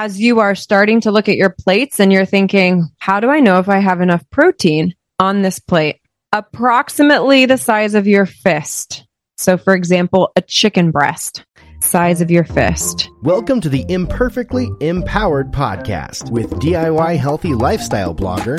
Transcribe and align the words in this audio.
as 0.00 0.20
you 0.20 0.38
are 0.38 0.54
starting 0.54 1.00
to 1.00 1.10
look 1.10 1.28
at 1.28 1.36
your 1.36 1.50
plates 1.50 1.98
and 1.98 2.12
you're 2.12 2.24
thinking, 2.24 2.88
how 2.98 3.18
do 3.18 3.30
I 3.30 3.40
know 3.40 3.58
if 3.58 3.68
I 3.68 3.78
have 3.78 4.00
enough 4.00 4.22
protein 4.30 4.94
on 5.18 5.42
this 5.42 5.58
plate? 5.58 6.00
Approximately 6.30 7.46
the 7.46 7.58
size 7.58 7.96
of 7.96 8.06
your 8.06 8.24
fist. 8.24 9.04
So, 9.38 9.58
for 9.58 9.74
example, 9.74 10.30
a 10.36 10.42
chicken 10.42 10.92
breast, 10.92 11.44
size 11.80 12.20
of 12.20 12.30
your 12.30 12.44
fist. 12.44 13.10
Welcome 13.24 13.60
to 13.60 13.68
the 13.68 13.84
Imperfectly 13.88 14.70
Empowered 14.80 15.50
podcast 15.50 16.30
with 16.30 16.48
DIY 16.60 17.18
healthy 17.18 17.54
lifestyle 17.54 18.14
blogger 18.14 18.58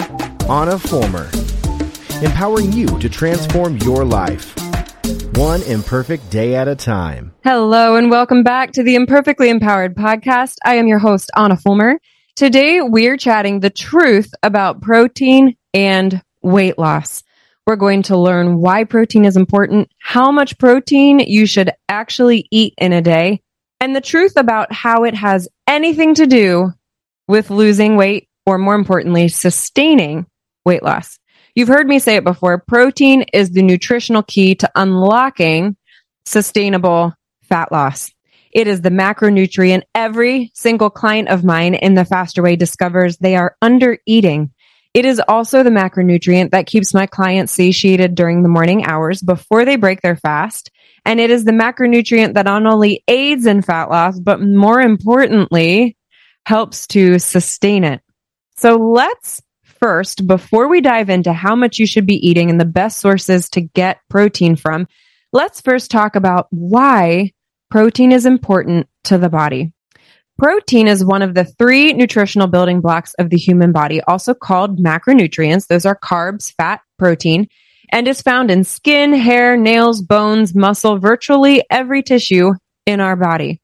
Ahna 0.50 0.78
Fulmer, 0.78 1.30
empowering 2.21 2.74
you 2.74 2.86
to 3.00 3.08
transform 3.08 3.78
your 3.78 4.04
life 4.04 4.58
one 5.10 5.64
imperfect 5.64 6.30
day 6.30 6.55
at 6.55 6.68
a 6.68 6.75
time. 6.75 7.34
Hello, 7.44 7.96
and 7.96 8.12
welcome 8.12 8.44
back 8.44 8.71
to 8.73 8.84
the 8.84 8.96
Imperfectly 8.96 9.50
Empowered 9.50 9.96
podcast. 9.96 10.57
I 10.64 10.75
am 10.75 10.88
your 10.88 11.00
host, 11.00 11.32
Ahna 11.36 11.60
Fulmer. 11.60 12.00
Today, 12.36 12.82
we're 12.82 13.18
chatting 13.18 13.60
the 13.60 13.69
truth 13.69 14.32
about 14.43 14.82
protein 14.82 15.56
and 15.74 16.21
weight 16.42 16.78
loss. 16.78 17.24
We're 17.66 17.75
going 17.75 18.04
to 18.04 18.18
learn 18.18 18.60
why 18.60 18.83
protein 18.83 19.25
is 19.25 19.36
important, 19.36 19.92
how 20.00 20.32
much 20.32 20.57
protein 20.57 21.19
you 21.19 21.46
should 21.46 21.71
actually 21.88 22.47
eat 22.52 22.74
in 22.78 22.94
a 22.94 23.02
day, 23.02 23.41
and 23.80 23.96
the 23.96 24.02
truth 24.02 24.33
about 24.38 24.71
how 24.71 25.04
it 25.04 25.16
has 25.16 25.47
anything 25.68 26.16
to 26.16 26.28
do 26.28 26.71
with 27.28 27.50
losing 27.50 27.96
weight, 27.96 28.28
or 28.46 28.57
more 28.57 28.75
importantly, 28.75 29.28
sustaining 29.28 30.25
weight 30.66 30.83
loss. 30.83 31.19
You've 31.56 31.68
heard 31.68 31.88
me 31.88 32.00
say 32.00 32.16
it 32.16 32.23
before. 32.23 32.59
Protein 32.59 33.23
is 33.34 33.52
the 33.52 33.62
nutritional 33.62 34.23
key 34.23 34.56
to 34.56 34.72
unlocking 34.76 35.75
sustainable 36.25 37.14
fat 37.44 37.72
loss. 37.72 38.12
It 38.52 38.67
is 38.67 38.81
the 38.81 38.89
macronutrient 38.89 39.84
every 39.94 40.52
single 40.53 40.89
client 40.89 41.30
of 41.30 41.44
mine 41.44 41.75
in 41.75 41.94
the 41.94 42.06
faster 42.06 42.42
way 42.42 42.56
discovers 42.56 43.17
they 43.17 43.36
are 43.36 43.56
under 43.62 43.98
eating. 44.06 44.52
It 44.94 45.06
is 45.06 45.22
also 45.28 45.61
the 45.61 45.69
macronutrient 45.69 46.52
that 46.52 46.66
keeps 46.66 46.94
my 46.94 47.06
clients 47.06 47.53
satiated 47.53 48.16
during 48.16 48.41
the 48.41 48.50
morning 48.50 48.86
hours 48.86 49.22
before 49.22 49.66
they 49.66 49.75
break 49.75 50.02
their 50.02 50.16
fast. 50.16 50.72
And 51.06 51.19
it 51.19 51.30
is 51.30 51.45
the 51.45 51.52
macronutrient 51.52 52.34
that 52.34 52.45
not 52.45 52.66
only 52.66 53.03
aids 53.08 53.45
in 53.45 53.61
fat 53.61 53.89
loss, 53.89 54.19
but 54.19 54.41
more 54.41 54.81
importantly, 54.81 55.95
helps 56.45 56.88
to 56.88 57.19
sustain 57.19 57.84
it. 57.84 58.02
So 58.58 58.78
let's 58.78 59.41
first, 59.80 60.27
before 60.27 60.67
we 60.67 60.81
dive 60.81 61.09
into 61.09 61.33
how 61.33 61.55
much 61.55 61.80
you 61.80 61.88
should 61.88 62.05
be 62.05 62.27
eating 62.27 62.49
and 62.49 62.59
the 62.59 62.66
best 62.66 62.99
sources 62.99 63.49
to 63.52 63.61
get 63.61 63.99
protein 64.09 64.55
from, 64.55 64.88
let's 65.33 65.61
first 65.61 65.91
talk 65.91 66.16
about 66.16 66.47
why 66.49 67.31
protein 67.69 68.11
is 68.11 68.25
important 68.25 68.88
to 69.05 69.17
the 69.17 69.30
body. 69.30 69.73
Protein 70.38 70.88
is 70.88 71.03
one 71.03 71.22
of 71.22 71.33
the 71.33 71.44
three 71.44 71.91
nutritional 71.94 72.47
building 72.47 72.80
blocks 72.80 73.13
of 73.16 73.30
the 73.30 73.38
human 73.38 73.72
body, 73.72 74.02
also 74.02 74.33
called 74.33 74.80
macronutrients. 74.80 75.67
Those 75.67 75.85
are 75.85 76.00
carbs, 76.00 76.53
fat, 76.53 76.81
protein, 76.97 77.47
and 77.91 78.07
is 78.07 78.22
found 78.22 78.50
in 78.50 78.63
skin, 78.63 79.13
hair, 79.13 79.57
nails, 79.57 80.02
bones, 80.02 80.55
muscle, 80.55 80.97
virtually 80.97 81.63
every 81.69 82.03
tissue 82.03 82.53
in 82.85 83.02
our 83.02 83.16
body. 83.16 83.61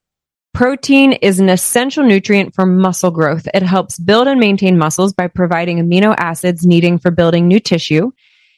Protein 0.56 1.12
is 1.12 1.38
an 1.38 1.50
essential 1.50 2.02
nutrient 2.02 2.54
for 2.54 2.64
muscle 2.64 3.10
growth. 3.10 3.46
It 3.52 3.62
helps 3.62 3.98
build 3.98 4.26
and 4.26 4.40
maintain 4.40 4.78
muscles 4.78 5.12
by 5.12 5.28
providing 5.28 5.76
amino 5.80 6.14
acids 6.16 6.64
needing 6.64 6.98
for 6.98 7.10
building 7.10 7.46
new 7.46 7.60
tissue. 7.60 8.10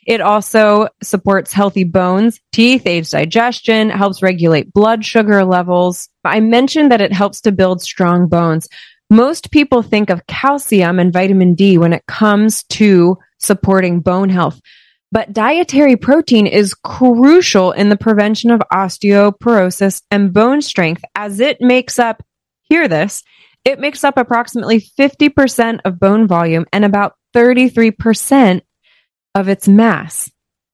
It 0.07 0.21
also 0.21 0.87
supports 1.03 1.53
healthy 1.53 1.83
bones, 1.83 2.41
teeth, 2.53 2.87
aids 2.87 3.11
digestion, 3.11 3.91
helps 3.91 4.23
regulate 4.23 4.73
blood 4.73 5.05
sugar 5.05 5.45
levels. 5.45 6.09
I 6.25 6.39
mentioned 6.39 6.93
that 6.93 7.01
it 7.01 7.13
helps 7.13 7.41
to 7.41 7.51
build 7.51 7.83
strong 7.83 8.29
bones. 8.29 8.69
Most 9.11 9.51
people 9.51 9.83
think 9.83 10.09
of 10.09 10.25
calcium 10.29 11.01
and 11.01 11.13
vitamin 11.13 11.57
D 11.57 11.79
when 11.79 11.93
it 11.93 12.07
comes 12.07 12.63
to 12.79 13.19
supporting 13.39 13.99
bone 13.99 14.29
health. 14.29 14.61
But 15.11 15.33
dietary 15.33 15.97
protein 15.97 16.47
is 16.47 16.75
crucial 16.75 17.73
in 17.73 17.89
the 17.89 17.97
prevention 17.97 18.51
of 18.51 18.61
osteoporosis 18.73 20.03
and 20.11 20.33
bone 20.33 20.61
strength 20.61 21.03
as 21.15 21.41
it 21.41 21.61
makes 21.61 21.99
up, 21.99 22.23
hear 22.63 22.89
this, 22.89 23.23
it 23.65 23.81
makes 23.81 24.05
up 24.05 24.19
approximately 24.19 24.81
50% 24.81 25.81
of 25.85 25.99
bone 25.99 26.27
volume 26.27 26.67
and 26.73 26.85
about 26.85 27.15
33% 27.35 28.63
of 29.35 29.49
its 29.49 29.67
mass. 29.67 30.31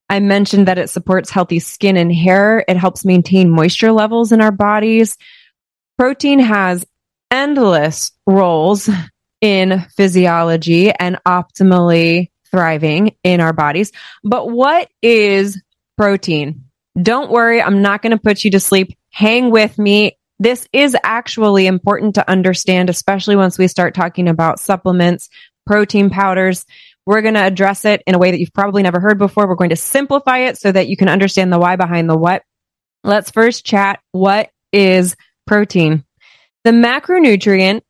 I 0.09 0.21
mentioned 0.21 0.69
that 0.69 0.79
it 0.79 0.91
supports 0.91 1.31
healthy 1.31 1.61
skin 1.61 1.97
and 1.97 2.15
hair. 2.15 2.65
It 2.69 2.77
helps 2.77 3.05
maintain 3.05 3.51
moisture 3.51 3.93
levels 3.93 4.33
in 4.33 4.41
our 4.41 4.53
bodies. 4.53 5.17
Protein 5.97 6.41
has 6.41 6.85
endless 7.31 8.13
roles 8.27 8.89
in 9.41 9.85
physiology 9.97 10.91
and 10.93 11.19
optimally 11.27 12.31
thriving 12.55 13.17
in 13.25 13.41
our 13.41 13.53
bodies. 13.53 13.91
But 14.23 14.49
what 14.49 14.89
is 15.03 15.61
protein? 15.99 16.67
Don't 16.97 17.29
worry, 17.29 17.61
I'm 17.61 17.83
not 17.83 18.01
going 18.01 18.13
to 18.13 18.23
put 18.23 18.45
you 18.45 18.53
to 18.53 18.61
sleep. 18.61 18.97
Hang 19.11 19.51
with 19.51 19.77
me. 19.77 20.17
This 20.39 20.69
is 20.73 20.97
actually 21.03 21.67
important 21.67 22.15
to 22.15 22.31
understand, 22.31 22.91
especially 22.91 23.35
once 23.35 23.59
we 23.59 23.67
start 23.67 23.93
talking 23.93 24.29
about 24.29 24.61
supplements, 24.61 25.29
protein 25.67 26.11
powders. 26.11 26.65
We're 27.07 27.23
going 27.23 27.35
to 27.35 27.45
address 27.45 27.85
it 27.85 28.05
in 28.07 28.15
a 28.15 28.19
way 28.19 28.31
that 28.31 28.39
you've 28.39 28.53
probably 28.53 28.85
never 28.85 29.01
heard 29.01 29.19
before. 29.19 29.49
We're 29.49 29.57
going 29.57 29.71
to 29.71 29.77
simplify 29.77 30.39
it 30.39 30.57
so 30.57 30.71
that 30.71 30.87
you 30.87 30.97
can 30.97 31.09
understand 31.09 31.53
the 31.53 31.59
why 31.59 31.75
behind 31.75 32.09
the 32.09 32.17
what. 32.17 32.45
Let's 33.03 33.33
first 33.33 33.67
chat. 33.67 33.99
What 34.13 34.51
is 34.73 35.17
protein? 35.45 36.05
The 36.63 36.71
macronutrient 36.71 37.81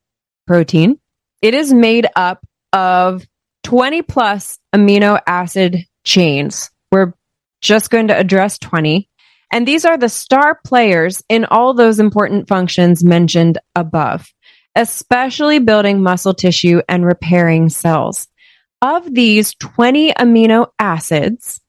protein, 0.46 0.98
it 1.42 1.52
is 1.52 1.70
made 1.70 2.06
up 2.16 2.42
of 2.72 3.26
20 3.64 4.02
plus 4.02 4.58
amino 4.74 5.20
acid 5.26 5.84
chains. 6.04 6.70
We're 6.92 7.14
just 7.60 7.90
going 7.90 8.08
to 8.08 8.18
address 8.18 8.58
20. 8.58 9.08
And 9.52 9.66
these 9.66 9.84
are 9.84 9.96
the 9.96 10.08
star 10.08 10.60
players 10.64 11.22
in 11.28 11.44
all 11.46 11.74
those 11.74 11.98
important 11.98 12.48
functions 12.48 13.02
mentioned 13.02 13.58
above, 13.74 14.32
especially 14.76 15.58
building 15.58 16.02
muscle 16.02 16.34
tissue 16.34 16.82
and 16.88 17.04
repairing 17.04 17.68
cells. 17.68 18.28
Of 18.82 19.12
these 19.12 19.54
20 19.54 20.12
amino 20.12 20.68
acids, 20.78 21.60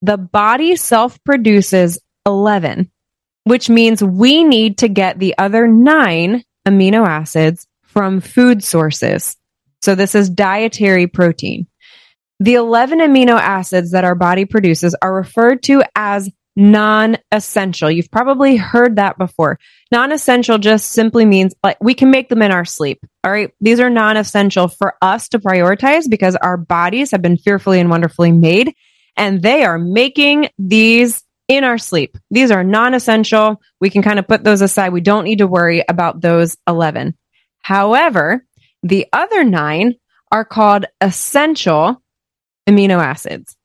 the 0.00 0.16
body 0.16 0.76
self 0.76 1.22
produces 1.24 1.98
11, 2.26 2.90
which 3.44 3.68
means 3.68 4.02
we 4.02 4.44
need 4.44 4.78
to 4.78 4.88
get 4.88 5.18
the 5.18 5.36
other 5.38 5.66
nine 5.66 6.44
amino 6.66 7.06
acids 7.06 7.66
from 7.82 8.20
food 8.20 8.62
sources. 8.62 9.36
So 9.82 9.94
this 9.94 10.14
is 10.14 10.30
dietary 10.30 11.06
protein. 11.06 11.66
The 12.40 12.54
11 12.54 13.00
amino 13.00 13.38
acids 13.38 13.92
that 13.92 14.04
our 14.04 14.14
body 14.14 14.44
produces 14.44 14.94
are 15.02 15.14
referred 15.14 15.62
to 15.64 15.82
as 15.94 16.30
non-essential. 16.56 17.90
You've 17.90 18.10
probably 18.10 18.56
heard 18.56 18.96
that 18.96 19.16
before. 19.16 19.58
Non-essential 19.90 20.58
just 20.58 20.92
simply 20.92 21.24
means 21.24 21.54
like 21.62 21.78
we 21.80 21.94
can 21.94 22.10
make 22.10 22.28
them 22.28 22.42
in 22.42 22.50
our 22.50 22.64
sleep. 22.64 23.00
All 23.24 23.32
right. 23.32 23.50
These 23.60 23.80
are 23.80 23.90
non-essential 23.90 24.68
for 24.68 24.94
us 25.00 25.28
to 25.30 25.38
prioritize 25.38 26.08
because 26.10 26.36
our 26.36 26.56
bodies 26.56 27.10
have 27.12 27.22
been 27.22 27.38
fearfully 27.38 27.80
and 27.80 27.90
wonderfully 27.90 28.32
made 28.32 28.74
and 29.16 29.42
they 29.42 29.64
are 29.64 29.78
making 29.78 30.48
these 30.58 31.22
in 31.48 31.64
our 31.64 31.78
sleep. 31.78 32.16
These 32.30 32.50
are 32.50 32.64
non-essential. 32.64 33.60
We 33.80 33.90
can 33.90 34.02
kind 34.02 34.18
of 34.18 34.28
put 34.28 34.44
those 34.44 34.62
aside. 34.62 34.92
We 34.92 35.00
don't 35.00 35.24
need 35.24 35.38
to 35.38 35.46
worry 35.46 35.82
about 35.88 36.20
those 36.20 36.56
11. 36.66 37.16
However, 37.60 38.44
the 38.82 39.06
other 39.12 39.44
nine 39.44 39.94
are 40.30 40.44
called 40.44 40.86
essential 41.00 42.02
amino 42.68 43.02
acids. 43.02 43.56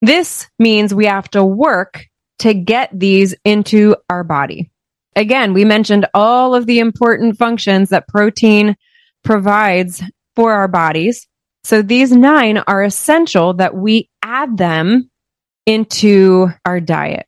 This 0.00 0.48
means 0.58 0.94
we 0.94 1.06
have 1.06 1.28
to 1.30 1.44
work 1.44 2.06
to 2.40 2.54
get 2.54 2.90
these 2.92 3.34
into 3.44 3.96
our 4.08 4.24
body. 4.24 4.70
Again, 5.14 5.52
we 5.52 5.64
mentioned 5.64 6.06
all 6.14 6.54
of 6.54 6.66
the 6.66 6.78
important 6.78 7.38
functions 7.38 7.90
that 7.90 8.08
protein 8.08 8.76
provides 9.22 10.02
for 10.34 10.52
our 10.52 10.68
bodies. 10.68 11.28
So 11.64 11.82
these 11.82 12.10
nine 12.10 12.58
are 12.58 12.82
essential 12.82 13.54
that 13.54 13.74
we 13.74 14.08
add 14.22 14.56
them 14.56 15.10
into 15.66 16.48
our 16.64 16.80
diet. 16.80 17.26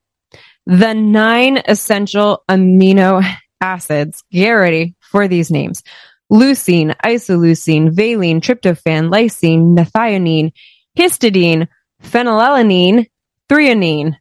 The 0.66 0.94
nine 0.94 1.62
essential 1.68 2.42
amino 2.50 3.24
acids, 3.60 4.24
get 4.32 4.50
ready 4.50 4.96
for 5.00 5.28
these 5.28 5.50
names 5.50 5.82
leucine, 6.32 6.94
isoleucine, 7.04 7.90
valine, 7.90 8.40
tryptophan, 8.40 9.10
lysine, 9.10 9.76
methionine, 9.76 10.52
histidine, 10.98 11.68
phenylalanine, 12.02 13.08
threonine. 13.48 14.16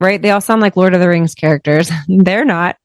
Right? 0.00 0.20
They 0.20 0.30
all 0.30 0.40
sound 0.40 0.62
like 0.62 0.76
Lord 0.76 0.94
of 0.94 1.00
the 1.00 1.08
Rings 1.08 1.34
characters. 1.34 1.90
They're 2.08 2.44
not. 2.44 2.76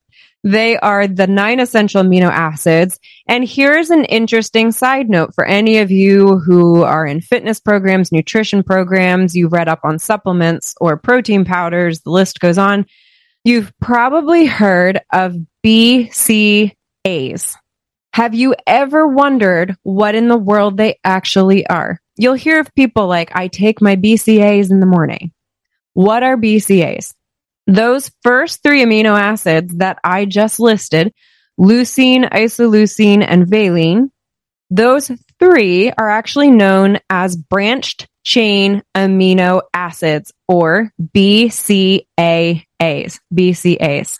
They 0.43 0.77
are 0.77 1.07
the 1.07 1.25
nine 1.25 1.59
essential 1.59 2.03
amino 2.03 2.29
acids. 2.29 2.99
And 3.27 3.43
here's 3.47 3.89
an 3.89 4.05
interesting 4.05 4.71
side 4.71 5.09
note 5.09 5.33
for 5.33 5.43
any 5.43 5.79
of 5.79 5.89
you 5.89 6.37
who 6.37 6.83
are 6.83 7.03
in 7.03 7.19
fitness 7.19 7.59
programs, 7.59 8.11
nutrition 8.11 8.61
programs, 8.61 9.35
you've 9.35 9.53
read 9.53 9.67
up 9.67 9.79
on 9.83 9.97
supplements 9.97 10.75
or 10.79 10.97
protein 10.97 11.45
powders, 11.45 12.01
the 12.01 12.11
list 12.11 12.39
goes 12.39 12.59
on. 12.59 12.85
You've 13.43 13.73
probably 13.81 14.45
heard 14.45 15.01
of 15.11 15.35
BCAs. 15.65 16.75
Have 18.15 18.33
you 18.33 18.56
ever 18.65 19.06
wondered 19.06 19.75
what 19.83 20.15
in 20.15 20.29
the 20.29 20.38
world 20.38 20.77
they 20.77 20.97
actually 21.03 21.67
are? 21.67 22.00
You'll 22.15 22.35
hear 22.35 22.62
of 22.62 22.73
people 22.73 23.07
like, 23.07 23.29
I 23.35 23.50
take 23.50 23.81
my 23.81 23.97
BCAs 23.97 24.71
in 24.71 24.79
the 24.79 24.85
morning. 24.85 25.33
What 25.95 26.23
are 26.23 26.38
BCAs? 26.38 27.13
Those 27.67 28.09
first 28.23 28.63
three 28.63 28.85
amino 28.85 29.19
acids 29.19 29.75
that 29.79 30.00
I 30.01 30.23
just 30.23 30.62
listed, 30.62 31.13
leucine, 31.59 32.29
isoleucine, 32.29 33.21
and 33.27 33.50
valine, 33.50 34.13
those 34.69 35.12
three 35.38 35.91
are 35.91 36.09
actually 36.09 36.51
known 36.51 37.00
as 37.09 37.35
branched 37.35 38.07
chain 38.23 38.81
amino 38.95 39.63
acids 39.73 40.31
or 40.47 40.89
BCAAs. 41.01 42.06
BCAs. 42.79 44.19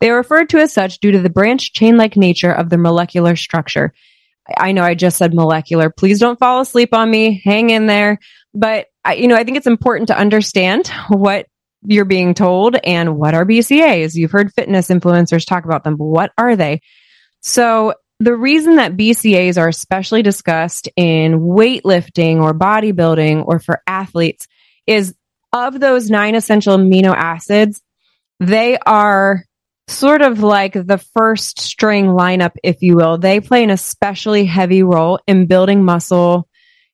They 0.00 0.10
are 0.10 0.16
referred 0.16 0.50
to 0.50 0.58
as 0.58 0.72
such 0.72 0.98
due 0.98 1.12
to 1.12 1.20
the 1.20 1.30
branched 1.30 1.74
chain 1.74 1.96
like 1.96 2.16
nature 2.16 2.52
of 2.52 2.68
their 2.68 2.78
molecular 2.78 3.36
structure. 3.36 3.92
I 4.56 4.72
know 4.72 4.82
I 4.82 4.94
just 4.94 5.16
said 5.16 5.34
molecular. 5.34 5.90
Please 5.90 6.20
don't 6.20 6.38
fall 6.38 6.60
asleep 6.60 6.94
on 6.94 7.10
me. 7.10 7.40
Hang 7.44 7.70
in 7.70 7.86
there. 7.86 8.18
But 8.54 8.86
I, 9.04 9.14
you 9.14 9.28
know, 9.28 9.36
I 9.36 9.44
think 9.44 9.56
it's 9.56 9.66
important 9.66 10.08
to 10.08 10.18
understand 10.18 10.88
what 11.08 11.46
you're 11.82 12.04
being 12.04 12.34
told 12.34 12.76
and 12.82 13.16
what 13.16 13.34
are 13.34 13.44
BCAs. 13.44 14.14
You've 14.14 14.32
heard 14.32 14.52
fitness 14.52 14.88
influencers 14.88 15.46
talk 15.46 15.64
about 15.64 15.84
them, 15.84 15.96
but 15.96 16.04
what 16.04 16.32
are 16.38 16.56
they? 16.56 16.80
So 17.40 17.94
the 18.18 18.34
reason 18.34 18.76
that 18.76 18.96
BCAs 18.96 19.58
are 19.58 19.68
especially 19.68 20.22
discussed 20.22 20.88
in 20.96 21.40
weightlifting 21.40 22.42
or 22.42 22.54
bodybuilding 22.54 23.44
or 23.46 23.58
for 23.58 23.82
athletes 23.86 24.48
is 24.86 25.14
of 25.52 25.78
those 25.78 26.10
nine 26.10 26.34
essential 26.34 26.76
amino 26.76 27.14
acids, 27.14 27.82
they 28.40 28.78
are 28.78 29.44
sort 29.88 30.22
of 30.22 30.42
like 30.42 30.72
the 30.72 30.98
first 31.16 31.60
string 31.60 32.06
lineup, 32.06 32.52
if 32.62 32.82
you 32.82 32.96
will. 32.96 33.18
They 33.18 33.40
play 33.40 33.62
an 33.62 33.70
especially 33.70 34.44
heavy 34.44 34.82
role 34.82 35.20
in 35.26 35.46
building 35.46 35.84
muscle, 35.84 36.48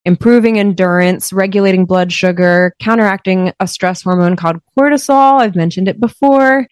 improving 0.05 0.59
endurance, 0.59 1.33
regulating 1.33 1.87
blood 1.87 2.13
sugar, 2.13 2.75
counteracting 2.81 3.53
a 3.61 3.67
stress 3.67 4.03
hormone 4.03 4.37
called 4.37 4.61
cortisol. 4.77 5.41
I've 5.41 5.57
mentioned 5.57 5.89
it 5.89 6.01
before. 6.01 6.67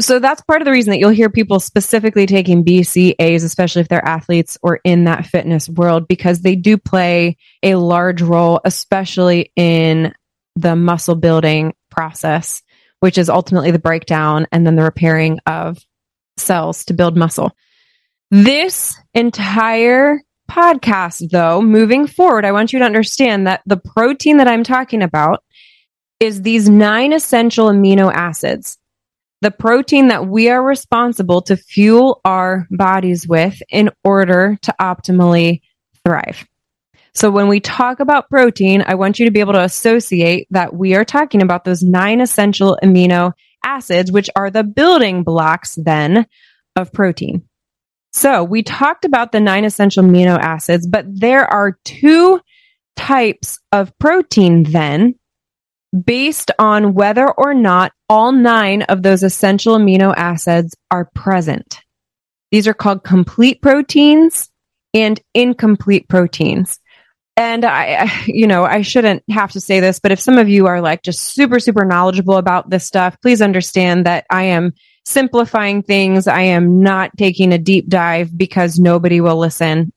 So 0.00 0.18
that's 0.18 0.42
part 0.42 0.60
of 0.60 0.64
the 0.64 0.72
reason 0.72 0.90
that 0.90 0.98
you'll 0.98 1.10
hear 1.10 1.30
people 1.30 1.60
specifically 1.60 2.26
taking 2.26 2.64
BCAs, 2.64 3.44
especially 3.44 3.80
if 3.80 3.88
they're 3.88 4.04
athletes 4.04 4.58
or 4.60 4.80
in 4.82 5.04
that 5.04 5.26
fitness 5.26 5.68
world, 5.68 6.08
because 6.08 6.40
they 6.40 6.56
do 6.56 6.76
play 6.76 7.36
a 7.62 7.76
large 7.76 8.20
role, 8.20 8.60
especially 8.64 9.52
in 9.54 10.12
the 10.56 10.74
muscle 10.74 11.14
building 11.14 11.74
process 11.90 12.62
which 13.04 13.18
is 13.18 13.28
ultimately 13.28 13.70
the 13.70 13.78
breakdown 13.78 14.46
and 14.50 14.66
then 14.66 14.76
the 14.76 14.82
repairing 14.82 15.38
of 15.44 15.76
cells 16.38 16.86
to 16.86 16.94
build 16.94 17.18
muscle. 17.18 17.54
This 18.30 18.98
entire 19.12 20.22
podcast, 20.50 21.28
though, 21.28 21.60
moving 21.60 22.06
forward, 22.06 22.46
I 22.46 22.52
want 22.52 22.72
you 22.72 22.78
to 22.78 22.84
understand 22.86 23.46
that 23.46 23.60
the 23.66 23.76
protein 23.76 24.38
that 24.38 24.48
I'm 24.48 24.64
talking 24.64 25.02
about 25.02 25.44
is 26.18 26.40
these 26.40 26.66
nine 26.66 27.12
essential 27.12 27.68
amino 27.68 28.10
acids. 28.10 28.78
The 29.42 29.50
protein 29.50 30.08
that 30.08 30.26
we 30.26 30.48
are 30.48 30.62
responsible 30.62 31.42
to 31.42 31.58
fuel 31.58 32.22
our 32.24 32.66
bodies 32.70 33.28
with 33.28 33.60
in 33.68 33.90
order 34.02 34.56
to 34.62 34.74
optimally 34.80 35.60
thrive. 36.06 36.46
So 37.14 37.30
when 37.30 37.46
we 37.46 37.60
talk 37.60 38.00
about 38.00 38.28
protein, 38.28 38.82
I 38.86 38.96
want 38.96 39.18
you 39.18 39.26
to 39.26 39.30
be 39.30 39.40
able 39.40 39.52
to 39.52 39.62
associate 39.62 40.48
that 40.50 40.74
we 40.74 40.94
are 40.94 41.04
talking 41.04 41.42
about 41.42 41.64
those 41.64 41.82
nine 41.82 42.20
essential 42.20 42.76
amino 42.82 43.32
acids, 43.64 44.10
which 44.10 44.28
are 44.34 44.50
the 44.50 44.64
building 44.64 45.22
blocks 45.22 45.76
then 45.76 46.26
of 46.74 46.92
protein. 46.92 47.48
So 48.12 48.42
we 48.42 48.62
talked 48.62 49.04
about 49.04 49.32
the 49.32 49.40
nine 49.40 49.64
essential 49.64 50.02
amino 50.02 50.38
acids, 50.38 50.86
but 50.86 51.06
there 51.08 51.44
are 51.44 51.78
two 51.84 52.40
types 52.96 53.58
of 53.70 53.96
protein 53.98 54.64
then 54.64 55.14
based 56.04 56.50
on 56.58 56.94
whether 56.94 57.30
or 57.30 57.54
not 57.54 57.92
all 58.08 58.32
nine 58.32 58.82
of 58.82 59.02
those 59.02 59.22
essential 59.22 59.78
amino 59.78 60.12
acids 60.16 60.74
are 60.90 61.10
present. 61.14 61.80
These 62.50 62.66
are 62.66 62.74
called 62.74 63.04
complete 63.04 63.62
proteins 63.62 64.48
and 64.92 65.20
incomplete 65.34 66.08
proteins 66.08 66.80
and 67.36 67.64
I, 67.64 68.10
you 68.26 68.46
know, 68.46 68.64
I 68.64 68.82
shouldn't 68.82 69.22
have 69.30 69.52
to 69.52 69.60
say 69.60 69.80
this, 69.80 69.98
but 69.98 70.12
if 70.12 70.20
some 70.20 70.38
of 70.38 70.48
you 70.48 70.66
are 70.66 70.80
like 70.80 71.02
just 71.02 71.20
super, 71.20 71.58
super 71.58 71.84
knowledgeable 71.84 72.36
about 72.36 72.70
this 72.70 72.86
stuff, 72.86 73.20
please 73.20 73.42
understand 73.42 74.06
that 74.06 74.24
I 74.30 74.44
am 74.44 74.72
simplifying 75.04 75.82
things. 75.82 76.26
I 76.28 76.42
am 76.42 76.80
not 76.80 77.10
taking 77.16 77.52
a 77.52 77.58
deep 77.58 77.88
dive 77.88 78.36
because 78.36 78.78
nobody 78.78 79.20
will 79.20 79.36
listen. 79.36 79.92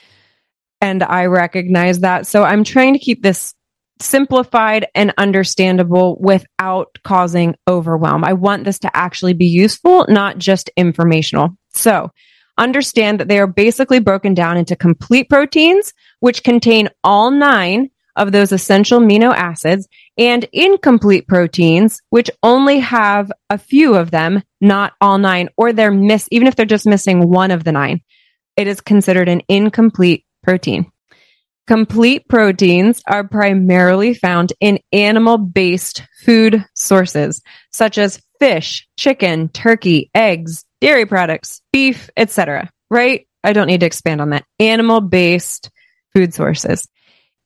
and 0.80 1.02
I 1.02 1.26
recognize 1.26 2.00
that. 2.00 2.26
So 2.26 2.42
I'm 2.42 2.64
trying 2.64 2.94
to 2.94 2.98
keep 2.98 3.22
this 3.22 3.54
simplified 4.00 4.86
and 4.94 5.12
understandable 5.18 6.16
without 6.20 6.98
causing 7.04 7.54
overwhelm. 7.68 8.24
I 8.24 8.32
want 8.32 8.64
this 8.64 8.78
to 8.80 8.96
actually 8.96 9.32
be 9.34 9.46
useful, 9.46 10.06
not 10.08 10.38
just 10.38 10.70
informational. 10.76 11.50
So 11.72 12.10
understand 12.58 13.20
that 13.20 13.28
they 13.28 13.38
are 13.38 13.46
basically 13.46 13.98
broken 13.98 14.34
down 14.34 14.56
into 14.56 14.76
complete 14.76 15.28
proteins, 15.28 15.92
which 16.20 16.44
contain 16.44 16.88
all 17.04 17.30
nine 17.30 17.90
of 18.16 18.32
those 18.32 18.50
essential 18.50 18.98
amino 18.98 19.32
acids, 19.34 19.86
and 20.16 20.46
incomplete 20.52 21.28
proteins, 21.28 22.00
which 22.10 22.30
only 22.42 22.78
have 22.78 23.30
a 23.50 23.58
few 23.58 23.94
of 23.94 24.10
them, 24.10 24.42
not 24.60 24.94
all 25.00 25.18
nine, 25.18 25.48
or 25.56 25.72
they're 25.72 25.92
miss, 25.92 26.26
even 26.30 26.48
if 26.48 26.56
they're 26.56 26.64
just 26.64 26.86
missing 26.86 27.28
one 27.28 27.50
of 27.50 27.64
the 27.64 27.72
nine, 27.72 28.00
it 28.56 28.66
is 28.66 28.80
considered 28.80 29.28
an 29.28 29.42
incomplete 29.48 30.24
protein. 30.42 30.90
Complete 31.66 32.28
proteins 32.28 33.02
are 33.06 33.26
primarily 33.26 34.14
found 34.14 34.52
in 34.60 34.78
animal 34.92 35.36
based 35.36 36.02
food 36.24 36.64
sources, 36.74 37.42
such 37.72 37.98
as 37.98 38.22
fish, 38.38 38.88
chicken, 38.96 39.48
turkey, 39.48 40.10
eggs, 40.14 40.64
dairy 40.80 41.06
products, 41.06 41.62
beef, 41.72 42.10
etc. 42.16 42.70
Right? 42.90 43.26
I 43.42 43.52
don't 43.52 43.66
need 43.66 43.80
to 43.80 43.86
expand 43.86 44.20
on 44.20 44.30
that. 44.30 44.44
Animal 44.58 45.00
based 45.00 45.70
food 46.14 46.34
sources. 46.34 46.88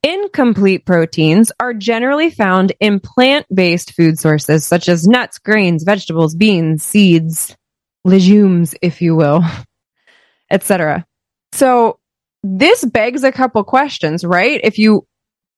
Incomplete 0.03 0.87
proteins 0.87 1.53
are 1.61 1.75
generally 1.75 2.31
found 2.31 2.73
in 2.81 3.01
plant 3.01 3.47
based 3.53 3.93
food 3.93 4.19
sources 4.19 4.65
such 4.65 4.89
as 4.89 5.07
nuts, 5.07 5.39
grains, 5.39 5.83
vegetables, 5.83 6.35
beans, 6.35 6.83
seeds, 6.83 7.55
legumes, 8.05 8.75
if 8.81 9.03
you 9.03 9.15
will, 9.15 9.45
etc. 10.51 11.07
So 11.53 11.99
this 12.43 12.85
begs 12.85 13.25
a 13.25 13.33
couple 13.33 13.63
questions, 13.65 14.25
right? 14.25 14.61
If 14.65 14.79
you 14.79 15.07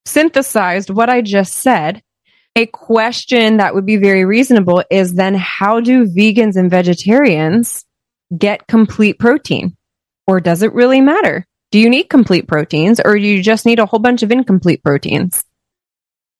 synthesized 0.07 0.91
what 0.91 1.09
I 1.09 1.23
just 1.23 1.55
said, 1.55 2.03
a 2.55 2.67
question 2.67 3.57
that 3.57 3.75
would 3.75 3.87
be 3.87 3.97
very 3.97 4.25
reasonable 4.25 4.83
is 4.91 5.15
then 5.15 5.35
how 5.35 5.81
do 5.81 6.07
vegans 6.07 6.57
and 6.57 6.71
vegetarians 6.71 7.85
get 8.37 8.67
complete 8.67 9.19
protein? 9.19 9.77
Or 10.27 10.41
does 10.41 10.63
it 10.63 10.73
really 10.75 11.01
matter? 11.01 11.47
Do 11.71 11.79
you 11.79 11.89
need 11.89 12.05
complete 12.05 12.47
proteins 12.47 13.01
or 13.01 13.15
do 13.15 13.23
you 13.23 13.43
just 13.43 13.65
need 13.65 13.79
a 13.79 13.87
whole 13.87 14.01
bunch 14.01 14.23
of 14.23 14.31
incomplete 14.31 14.83
proteins? 14.83 15.43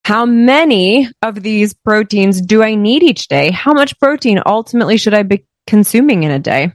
How 0.05 0.27
many 0.27 1.09
of 1.23 1.43
these 1.43 1.75
proteins 1.75 2.41
do 2.41 2.63
I 2.63 2.75
need 2.75 3.03
each 3.03 3.29
day? 3.29 3.51
How 3.51 3.73
much 3.73 3.99
protein 3.99 4.41
ultimately 4.45 4.97
should 4.99 5.15
I 5.15 5.23
be 5.23 5.47
consuming 5.67 6.25
in 6.25 6.31
a 6.31 6.39
day? 6.39 6.73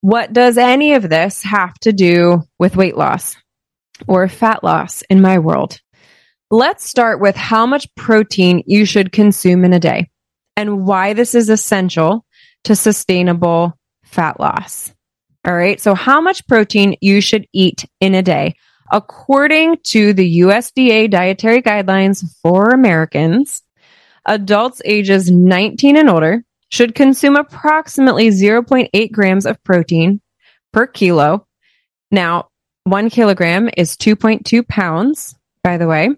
What 0.00 0.32
does 0.32 0.56
any 0.56 0.94
of 0.94 1.08
this 1.08 1.42
have 1.42 1.74
to 1.80 1.92
do 1.92 2.42
with 2.58 2.76
weight 2.76 2.96
loss 2.96 3.36
or 4.06 4.28
fat 4.28 4.62
loss 4.62 5.02
in 5.10 5.20
my 5.20 5.40
world? 5.40 5.80
Let's 6.50 6.88
start 6.88 7.20
with 7.20 7.36
how 7.36 7.66
much 7.66 7.94
protein 7.94 8.62
you 8.66 8.86
should 8.86 9.12
consume 9.12 9.66
in 9.66 9.74
a 9.74 9.80
day 9.80 10.08
and 10.56 10.86
why 10.86 11.12
this 11.12 11.34
is 11.34 11.50
essential 11.50 12.24
to 12.64 12.74
sustainable 12.74 13.76
fat 14.04 14.40
loss. 14.40 14.94
All 15.44 15.54
right. 15.54 15.78
So 15.78 15.94
how 15.94 16.22
much 16.22 16.46
protein 16.46 16.96
you 17.02 17.20
should 17.20 17.46
eat 17.52 17.84
in 18.00 18.14
a 18.14 18.22
day. 18.22 18.56
According 18.90 19.78
to 19.88 20.14
the 20.14 20.40
USDA 20.40 21.10
dietary 21.10 21.60
guidelines 21.60 22.24
for 22.42 22.70
Americans, 22.70 23.62
adults 24.24 24.80
ages 24.86 25.30
19 25.30 25.98
and 25.98 26.08
older 26.08 26.44
should 26.70 26.94
consume 26.94 27.36
approximately 27.36 28.28
0.8 28.28 29.12
grams 29.12 29.44
of 29.44 29.62
protein 29.64 30.22
per 30.72 30.86
kilo. 30.86 31.46
Now, 32.10 32.48
one 32.84 33.10
kilogram 33.10 33.68
is 33.76 33.98
2.2 33.98 34.66
pounds, 34.66 35.34
by 35.62 35.76
the 35.76 35.86
way 35.86 36.08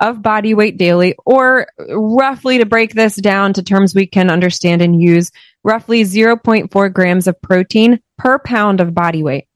of 0.00 0.22
body 0.22 0.54
weight 0.54 0.76
daily, 0.76 1.14
or 1.24 1.66
roughly 1.88 2.58
to 2.58 2.66
break 2.66 2.94
this 2.94 3.16
down 3.16 3.52
to 3.54 3.62
terms 3.62 3.94
we 3.94 4.06
can 4.06 4.30
understand 4.30 4.82
and 4.82 5.00
use, 5.00 5.30
roughly 5.62 6.02
0.4 6.02 6.92
grams 6.92 7.26
of 7.26 7.40
protein 7.40 8.00
per 8.18 8.38
pound 8.38 8.80
of 8.80 8.94
body 8.94 9.22
weight. 9.22 9.46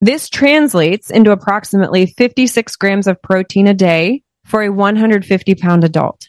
This 0.00 0.28
translates 0.28 1.10
into 1.10 1.32
approximately 1.32 2.06
56 2.06 2.76
grams 2.76 3.06
of 3.06 3.20
protein 3.20 3.66
a 3.66 3.74
day 3.74 4.22
for 4.44 4.62
a 4.62 4.70
150 4.70 5.54
pound 5.56 5.84
adult. 5.84 6.28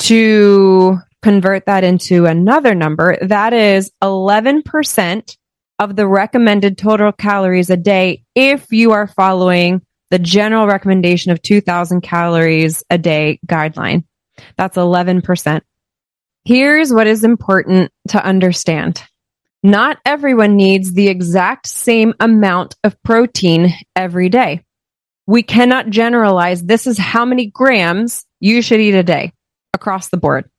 To 0.00 0.98
convert 1.22 1.66
that 1.66 1.84
into 1.84 2.26
another 2.26 2.74
number, 2.74 3.18
that 3.22 3.52
is 3.52 3.90
11% 4.02 5.36
of 5.78 5.96
the 5.96 6.06
recommended 6.06 6.78
total 6.78 7.12
calories 7.12 7.70
a 7.70 7.76
day 7.76 8.22
if 8.34 8.70
you 8.70 8.92
are 8.92 9.06
following 9.06 9.82
the 10.10 10.18
general 10.18 10.66
recommendation 10.66 11.32
of 11.32 11.42
2000 11.42 12.00
calories 12.00 12.84
a 12.90 12.98
day 12.98 13.38
guideline. 13.46 14.04
That's 14.56 14.76
11%. 14.76 15.62
Here's 16.44 16.92
what 16.92 17.06
is 17.06 17.24
important 17.24 17.92
to 18.08 18.24
understand. 18.24 19.02
Not 19.62 19.98
everyone 20.06 20.56
needs 20.56 20.92
the 20.92 21.08
exact 21.08 21.66
same 21.66 22.14
amount 22.18 22.76
of 22.82 23.00
protein 23.02 23.74
every 23.94 24.30
day. 24.30 24.64
We 25.26 25.42
cannot 25.42 25.90
generalize 25.90 26.62
this 26.62 26.86
is 26.86 26.98
how 26.98 27.24
many 27.24 27.46
grams 27.46 28.24
you 28.40 28.62
should 28.62 28.80
eat 28.80 28.94
a 28.94 29.02
day 29.02 29.32
across 29.74 30.08
the 30.08 30.16
board. 30.16 30.50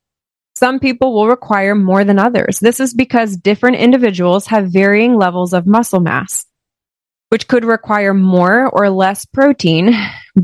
Some 0.55 0.79
people 0.79 1.13
will 1.13 1.27
require 1.27 1.73
more 1.73 2.03
than 2.03 2.19
others. 2.19 2.59
This 2.59 2.79
is 2.79 2.93
because 2.93 3.35
different 3.35 3.77
individuals 3.77 4.45
have 4.47 4.71
varying 4.71 5.15
levels 5.15 5.53
of 5.53 5.65
muscle 5.65 5.99
mass, 5.99 6.45
which 7.31 7.47
could 7.47 7.63
require 7.63 8.13
more 8.13 8.69
or 8.69 8.89
less 8.89 9.25
protein 9.25 9.95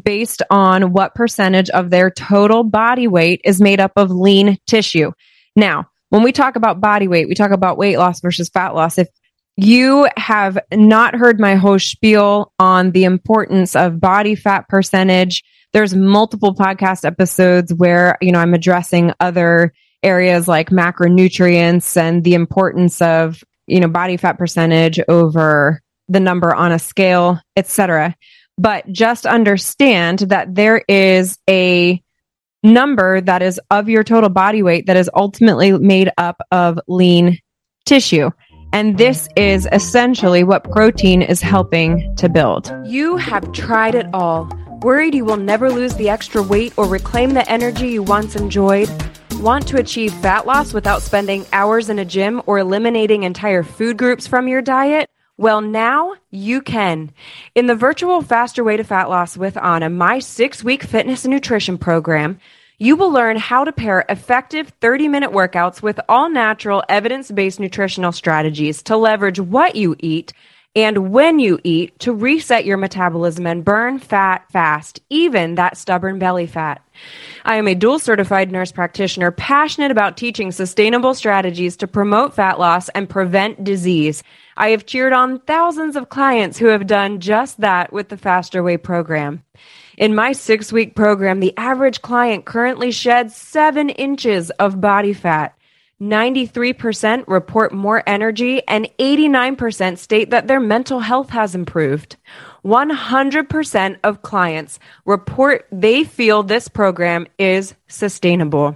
based 0.06 0.42
on 0.50 0.94
what 0.94 1.14
percentage 1.14 1.70
of 1.72 1.90
their 1.90 2.10
total 2.10 2.64
body 2.64 3.10
weight 3.10 3.42
is 3.44 3.60
made 3.60 3.82
up 3.82 3.92
of 3.98 4.10
lean 4.10 4.58
tissue. 4.68 5.12
Now, 5.54 5.90
when 6.12 6.24
we 6.24 6.32
talk 6.32 6.56
about 6.56 6.80
body 6.80 7.10
weight, 7.10 7.28
we 7.28 7.36
talk 7.36 7.52
about 7.52 7.78
weight 7.78 7.98
loss 7.98 8.22
versus 8.22 8.48
fat 8.48 8.74
loss. 8.74 8.98
If 8.98 9.10
you 9.58 10.08
have 10.16 10.58
not 10.72 11.14
heard 11.14 11.42
my 11.42 11.56
whole 11.56 11.78
spiel 11.78 12.54
on 12.58 12.92
the 12.92 13.04
importance 13.04 13.76
of 13.76 14.00
body 14.00 14.36
fat 14.36 14.70
percentage, 14.70 15.44
there's 15.74 15.94
multiple 15.94 16.56
podcast 16.56 17.04
episodes 17.04 17.74
where, 17.74 18.18
you 18.22 18.32
know, 18.32 18.40
I'm 18.40 18.54
addressing 18.54 19.12
other 19.20 19.74
areas 20.04 20.48
like 20.48 20.70
macronutrients 20.70 21.98
and 21.98 22.24
the 22.24 22.36
importance 22.36 23.02
of, 23.02 23.44
you 23.66 23.82
know, 23.82 23.90
body 23.90 24.16
fat 24.16 24.38
percentage 24.38 25.02
over 25.10 25.82
the 26.08 26.20
number 26.20 26.54
on 26.54 26.72
a 26.72 26.80
scale, 26.80 27.40
etc. 27.56 28.16
But 28.58 28.92
just 28.92 29.26
understand 29.26 30.20
that 30.20 30.56
there 30.56 30.84
is 30.88 31.38
a 31.50 32.02
number 32.64 33.22
that 33.22 33.42
is 33.42 33.60
of 33.70 33.88
your 33.88 34.04
total 34.04 34.30
body 34.30 34.64
weight 34.64 34.88
that 34.88 34.98
is 34.98 35.10
ultimately 35.14 35.72
made 35.72 36.10
up 36.18 36.42
of 36.52 36.80
lean 36.88 37.40
tissue. 37.86 38.32
And 38.74 38.98
this 38.98 39.30
is 39.36 39.68
essentially 39.72 40.44
what 40.44 40.70
protein 40.70 41.22
is 41.22 41.42
helping 41.42 42.16
to 42.18 42.28
build. 42.28 42.74
You 42.86 43.16
have 43.18 43.52
tried 43.54 43.96
it 43.96 44.08
all. 44.14 44.50
Worried 44.82 45.16
you 45.16 45.26
will 45.26 45.38
never 45.38 45.72
lose 45.72 45.96
the 45.96 46.10
extra 46.10 46.44
weight 46.44 46.74
or 46.78 46.86
reclaim 46.86 47.34
the 47.34 47.50
energy 47.50 47.90
you 47.90 48.04
once 48.04 48.36
enjoyed? 48.36 48.90
Want 49.40 49.68
to 49.70 49.78
achieve 49.78 50.14
fat 50.16 50.46
loss 50.46 50.74
without 50.74 51.02
spending 51.02 51.46
hours 51.54 51.90
in 51.90 52.00
a 52.00 52.06
gym 52.06 52.42
or 52.46 52.60
eliminating 52.60 53.24
entire 53.24 53.64
food 53.64 53.98
groups 53.98 54.28
from 54.28 54.48
your 54.48 54.62
diet? 54.62 55.10
Well, 55.40 55.62
now 55.62 56.16
you 56.32 56.62
can. 56.62 57.12
In 57.54 57.68
the 57.68 57.76
virtual 57.76 58.24
Faster 58.24 58.64
Way 58.64 58.78
to 58.78 58.84
Fat 58.84 59.08
Loss 59.08 59.38
with 59.38 59.54
Ahna, 59.54 59.94
my 59.94 60.18
six 60.18 60.64
week 60.64 60.82
fitness 60.82 61.26
and 61.26 61.34
nutrition 61.34 61.78
program, 61.78 62.40
you 62.80 62.96
will 62.96 63.12
learn 63.12 63.38
how 63.38 63.64
to 63.64 63.72
pair 63.72 64.04
effective 64.10 64.74
30 64.82 65.08
minute 65.08 65.32
workouts 65.32 65.80
with 65.84 66.00
all 66.10 66.28
natural, 66.28 66.84
evidence 66.90 67.30
based 67.30 67.60
nutritional 67.60 68.12
strategies 68.12 68.82
to 68.84 68.98
leverage 68.98 69.40
what 69.40 69.76
you 69.76 69.96
eat 70.00 70.34
and 70.78 71.12
when 71.12 71.40
you 71.40 71.60
eat 71.64 71.98
to 72.02 72.14
reset 72.14 72.64
your 72.64 72.78
metabolism 72.78 73.48
and 73.48 73.66
burn 73.66 73.98
fat 73.98 74.46
fast, 74.52 75.00
even 75.10 75.56
that 75.56 75.76
stubborn 75.76 76.20
belly 76.20 76.46
fat. 76.46 76.84
I 77.46 77.56
am 77.56 77.68
a 77.68 77.74
dual 77.74 77.98
certified 77.98 78.52
nurse 78.52 78.72
practitioner 78.72 79.32
passionate 79.32 79.90
about 79.90 80.18
teaching 80.18 80.52
sustainable 80.52 81.16
strategies 81.16 81.78
to 81.78 81.88
promote 81.88 82.36
fat 82.36 82.60
loss 82.60 82.90
and 82.90 83.10
prevent 83.10 83.64
disease. 83.64 84.22
I 84.58 84.70
have 84.70 84.88
cheered 84.88 85.14
on 85.14 85.40
thousands 85.42 85.96
of 85.96 86.10
clients 86.10 86.58
who 86.58 86.66
have 86.66 86.88
done 86.88 87.20
just 87.20 87.62
that 87.62 87.94
with 87.94 88.10
the 88.10 88.18
Faster 88.18 88.64
Way 88.64 88.78
program. 88.78 89.44
In 90.00 90.16
my 90.16 90.32
six 90.32 90.74
week 90.74 90.96
program, 90.96 91.40
the 91.40 91.56
average 91.58 92.02
client 92.02 92.46
currently 92.46 92.92
sheds 92.92 93.36
seven 93.36 93.90
inches 93.90 94.50
of 94.52 94.82
body 94.82 95.14
fat. 95.14 95.54
93% 96.02 97.24
report 97.28 97.72
more 97.72 98.04
energy 98.08 98.62
and 98.68 98.90
89% 99.00 99.98
state 99.98 100.30
that 100.32 100.48
their 100.48 100.60
mental 100.60 101.00
health 101.00 101.30
has 101.30 101.56
improved. 101.56 102.18
100% 102.66 103.98
of 104.04 104.22
clients 104.22 104.80
report 105.06 105.68
they 105.72 106.04
feel 106.04 106.44
this 106.44 106.68
program 106.68 107.28
is 107.40 107.76
sustainable. 107.88 108.76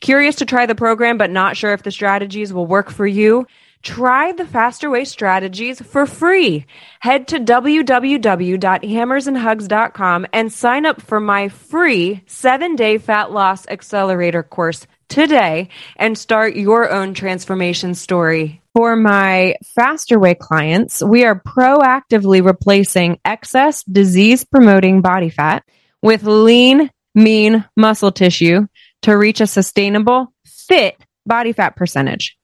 Curious 0.00 0.36
to 0.36 0.46
try 0.46 0.64
the 0.66 0.74
program 0.74 1.18
but 1.18 1.30
not 1.30 1.56
sure 1.56 1.72
if 1.72 1.82
the 1.82 1.90
strategies 1.90 2.52
will 2.52 2.66
work 2.66 2.90
for 2.90 3.06
you? 3.06 3.46
Try 3.82 4.32
the 4.32 4.46
Faster 4.46 4.88
Way 4.90 5.04
strategies 5.04 5.82
for 5.82 6.06
free. 6.06 6.64
Head 7.00 7.26
to 7.28 7.38
www.hammersandhugs.com 7.40 10.26
and 10.32 10.52
sign 10.52 10.86
up 10.86 11.02
for 11.02 11.18
my 11.18 11.48
free 11.48 12.22
seven 12.26 12.76
day 12.76 12.98
fat 12.98 13.32
loss 13.32 13.66
accelerator 13.66 14.44
course 14.44 14.86
today 15.08 15.68
and 15.96 16.16
start 16.16 16.54
your 16.54 16.92
own 16.92 17.14
transformation 17.14 17.94
story. 17.94 18.62
For 18.74 18.94
my 18.94 19.56
faster 19.74 20.18
way 20.18 20.34
clients, 20.34 21.02
we 21.02 21.24
are 21.24 21.40
proactively 21.40 22.44
replacing 22.44 23.18
excess 23.24 23.82
disease 23.82 24.44
promoting 24.44 25.00
body 25.02 25.28
fat 25.28 25.64
with 26.02 26.22
lean, 26.22 26.88
mean 27.14 27.64
muscle 27.76 28.12
tissue 28.12 28.66
to 29.02 29.18
reach 29.18 29.40
a 29.40 29.46
sustainable, 29.46 30.32
fit 30.46 30.96
body 31.26 31.52
fat 31.52 31.76
percentage. 31.76 32.38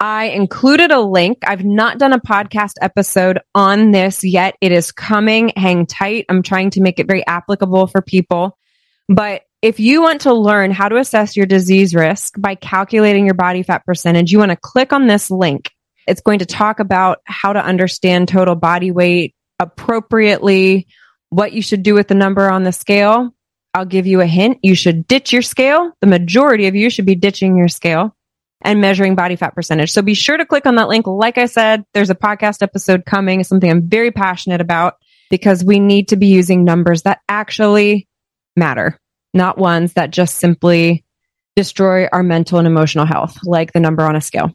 I 0.00 0.28
included 0.28 0.90
a 0.90 1.00
link. 1.00 1.40
I've 1.46 1.64
not 1.64 1.98
done 1.98 2.14
a 2.14 2.20
podcast 2.20 2.72
episode 2.80 3.38
on 3.54 3.90
this 3.90 4.24
yet. 4.24 4.56
It 4.62 4.72
is 4.72 4.92
coming. 4.92 5.52
Hang 5.54 5.84
tight. 5.84 6.24
I'm 6.30 6.42
trying 6.42 6.70
to 6.70 6.80
make 6.80 6.98
it 6.98 7.06
very 7.06 7.24
applicable 7.26 7.86
for 7.86 8.00
people. 8.00 8.56
But 9.10 9.42
if 9.60 9.78
you 9.78 10.00
want 10.00 10.22
to 10.22 10.32
learn 10.32 10.70
how 10.70 10.88
to 10.88 10.96
assess 10.96 11.36
your 11.36 11.44
disease 11.44 11.94
risk 11.94 12.32
by 12.38 12.54
calculating 12.54 13.26
your 13.26 13.34
body 13.34 13.62
fat 13.62 13.84
percentage, 13.84 14.32
you 14.32 14.38
want 14.38 14.52
to 14.52 14.56
click 14.56 14.94
on 14.94 15.06
this 15.06 15.30
link. 15.30 15.70
It's 16.06 16.22
going 16.22 16.38
to 16.38 16.46
talk 16.46 16.80
about 16.80 17.18
how 17.24 17.52
to 17.52 17.62
understand 17.62 18.28
total 18.28 18.54
body 18.54 18.90
weight 18.90 19.34
appropriately, 19.58 20.86
what 21.28 21.52
you 21.52 21.60
should 21.60 21.82
do 21.82 21.92
with 21.92 22.08
the 22.08 22.14
number 22.14 22.48
on 22.48 22.62
the 22.62 22.72
scale. 22.72 23.34
I'll 23.74 23.84
give 23.84 24.06
you 24.06 24.22
a 24.22 24.26
hint. 24.26 24.60
You 24.62 24.74
should 24.74 25.06
ditch 25.06 25.30
your 25.30 25.42
scale. 25.42 25.92
The 26.00 26.06
majority 26.06 26.68
of 26.68 26.74
you 26.74 26.88
should 26.88 27.04
be 27.04 27.16
ditching 27.16 27.58
your 27.58 27.68
scale 27.68 28.16
and 28.62 28.80
measuring 28.80 29.14
body 29.14 29.36
fat 29.36 29.54
percentage. 29.54 29.92
So 29.92 30.02
be 30.02 30.14
sure 30.14 30.36
to 30.36 30.46
click 30.46 30.66
on 30.66 30.76
that 30.76 30.88
link. 30.88 31.06
Like 31.06 31.38
I 31.38 31.46
said, 31.46 31.84
there's 31.94 32.10
a 32.10 32.14
podcast 32.14 32.62
episode 32.62 33.04
coming, 33.06 33.42
something 33.44 33.70
I'm 33.70 33.88
very 33.88 34.10
passionate 34.10 34.60
about 34.60 34.94
because 35.30 35.64
we 35.64 35.78
need 35.78 36.08
to 36.08 36.16
be 36.16 36.26
using 36.26 36.64
numbers 36.64 37.02
that 37.02 37.20
actually 37.28 38.08
matter 38.56 38.98
not 39.32 39.58
ones 39.58 39.94
that 39.94 40.10
just 40.10 40.36
simply 40.36 41.04
destroy 41.56 42.06
our 42.06 42.22
mental 42.22 42.58
and 42.58 42.66
emotional 42.66 43.06
health, 43.06 43.38
like 43.44 43.72
the 43.72 43.80
number 43.80 44.04
on 44.04 44.16
a 44.16 44.20
scale. 44.20 44.52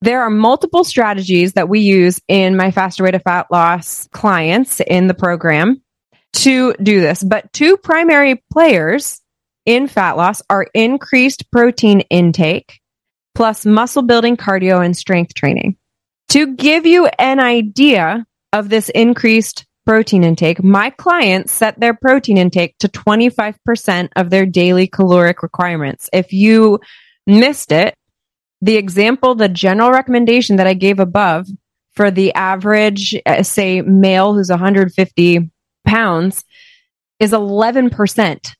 There 0.00 0.22
are 0.22 0.30
multiple 0.30 0.84
strategies 0.84 1.52
that 1.52 1.68
we 1.68 1.80
use 1.80 2.20
in 2.28 2.56
my 2.56 2.70
faster 2.72 3.04
way 3.04 3.12
to 3.12 3.20
fat 3.20 3.46
loss 3.50 4.08
clients 4.12 4.80
in 4.80 5.06
the 5.06 5.14
program 5.14 5.80
to 6.34 6.74
do 6.82 7.00
this, 7.00 7.22
but 7.22 7.52
two 7.52 7.76
primary 7.76 8.42
players 8.52 9.20
in 9.64 9.86
fat 9.86 10.16
loss 10.16 10.42
are 10.50 10.66
increased 10.74 11.50
protein 11.52 12.00
intake 12.10 12.80
plus 13.34 13.64
muscle 13.66 14.02
building 14.02 14.36
cardio 14.36 14.84
and 14.84 14.96
strength 14.96 15.34
training. 15.34 15.76
To 16.30 16.54
give 16.54 16.86
you 16.86 17.06
an 17.18 17.40
idea 17.40 18.26
of 18.52 18.68
this 18.68 18.88
increased 18.90 19.66
protein 19.84 20.24
intake, 20.24 20.62
my 20.62 20.90
clients 20.90 21.52
set 21.52 21.78
their 21.78 21.94
protein 21.94 22.38
intake 22.38 22.76
to 22.78 22.88
25% 22.88 24.08
of 24.16 24.30
their 24.30 24.46
daily 24.46 24.86
caloric 24.86 25.42
requirements. 25.42 26.08
If 26.12 26.32
you 26.32 26.80
missed 27.26 27.72
it, 27.72 27.94
the 28.60 28.76
example, 28.76 29.34
the 29.34 29.48
general 29.48 29.90
recommendation 29.90 30.56
that 30.56 30.66
I 30.66 30.74
gave 30.74 31.00
above 31.00 31.48
for 31.94 32.10
the 32.10 32.32
average, 32.34 33.14
uh, 33.26 33.42
say, 33.42 33.82
male 33.82 34.34
who's 34.34 34.50
150 34.50 35.50
pounds 35.84 36.44
is 37.18 37.32
11%. 37.32 38.54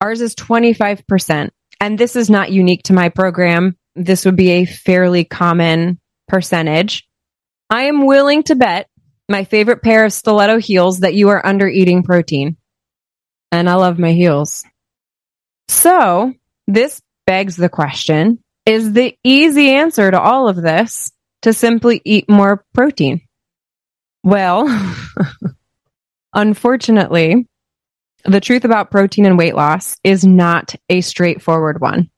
Ours 0.00 0.20
is 0.20 0.34
25%. 0.34 1.50
And 1.80 1.98
this 1.98 2.16
is 2.16 2.30
not 2.30 2.52
unique 2.52 2.84
to 2.84 2.92
my 2.92 3.08
program. 3.08 3.76
This 3.94 4.24
would 4.24 4.36
be 4.36 4.50
a 4.50 4.64
fairly 4.64 5.24
common 5.24 6.00
percentage. 6.28 7.06
I 7.68 7.84
am 7.84 8.06
willing 8.06 8.42
to 8.44 8.54
bet 8.54 8.88
my 9.28 9.44
favorite 9.44 9.82
pair 9.82 10.04
of 10.04 10.12
stiletto 10.12 10.58
heels 10.58 11.00
that 11.00 11.14
you 11.14 11.30
are 11.30 11.44
under 11.44 11.68
eating 11.68 12.02
protein. 12.02 12.56
And 13.50 13.68
I 13.68 13.74
love 13.74 13.98
my 13.98 14.12
heels. 14.12 14.64
So 15.68 16.32
this 16.66 17.00
begs 17.26 17.56
the 17.56 17.68
question, 17.68 18.38
is 18.66 18.92
the 18.92 19.16
easy 19.24 19.70
answer 19.70 20.10
to 20.10 20.20
all 20.20 20.48
of 20.48 20.56
this 20.56 21.12
to 21.42 21.52
simply 21.52 22.00
eat 22.04 22.28
more 22.28 22.64
protein? 22.72 23.22
Well, 24.22 24.66
unfortunately, 26.34 27.46
the 28.24 28.40
truth 28.40 28.64
about 28.64 28.90
protein 28.90 29.26
and 29.26 29.36
weight 29.36 29.56
loss 29.56 29.96
is 30.04 30.24
not 30.24 30.74
a 30.88 31.00
straightforward 31.00 31.80
one. 31.80 32.10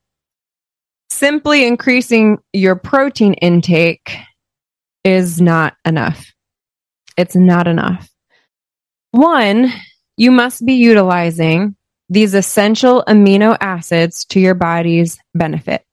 Simply 1.11 1.67
increasing 1.67 2.39
your 2.53 2.77
protein 2.77 3.35
intake 3.35 4.17
is 5.05 5.41
not 5.41 5.75
enough. 5.85 6.33
It's 7.17 7.37
not 7.37 7.69
enough. 7.69 8.09
One, 9.13 9.73
you 10.17 10.31
must 10.31 10.65
be 10.65 10.75
utilizing 10.75 11.77
these 12.09 12.35
essential 12.35 13.05
amino 13.07 13.57
acids 13.61 14.25
to 14.27 14.41
your 14.41 14.55
body's 14.55 15.19
benefit. 15.35 15.85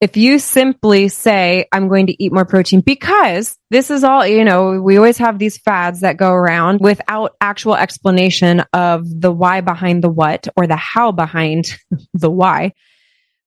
If 0.00 0.16
you 0.16 0.38
simply 0.38 1.08
say, 1.08 1.66
I'm 1.72 1.88
going 1.88 2.06
to 2.06 2.22
eat 2.22 2.32
more 2.32 2.46
protein 2.46 2.80
because 2.80 3.54
this 3.70 3.90
is 3.90 4.02
all, 4.02 4.26
you 4.26 4.44
know, 4.44 4.80
we 4.80 4.96
always 4.96 5.18
have 5.18 5.38
these 5.38 5.58
fads 5.58 6.00
that 6.00 6.16
go 6.16 6.32
around 6.32 6.80
without 6.80 7.36
actual 7.38 7.76
explanation 7.76 8.64
of 8.72 9.04
the 9.04 9.30
why 9.30 9.60
behind 9.60 10.02
the 10.02 10.08
what 10.08 10.48
or 10.56 10.66
the 10.66 10.76
how 10.76 11.12
behind 11.12 11.66
the 12.14 12.30
why. 12.30 12.72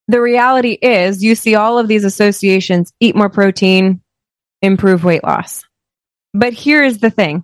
The 0.08 0.22
reality 0.22 0.74
is 0.74 1.24
you 1.24 1.36
see 1.36 1.56
all 1.56 1.80
of 1.80 1.88
these 1.88 2.04
associations, 2.04 2.92
eat 3.00 3.16
more 3.16 3.30
protein, 3.30 4.02
improve 4.62 5.04
weight 5.04 5.24
loss. 5.24 5.64
But 6.34 6.54
here 6.54 6.84
is 6.84 7.00
the 7.00 7.10
thing. 7.10 7.44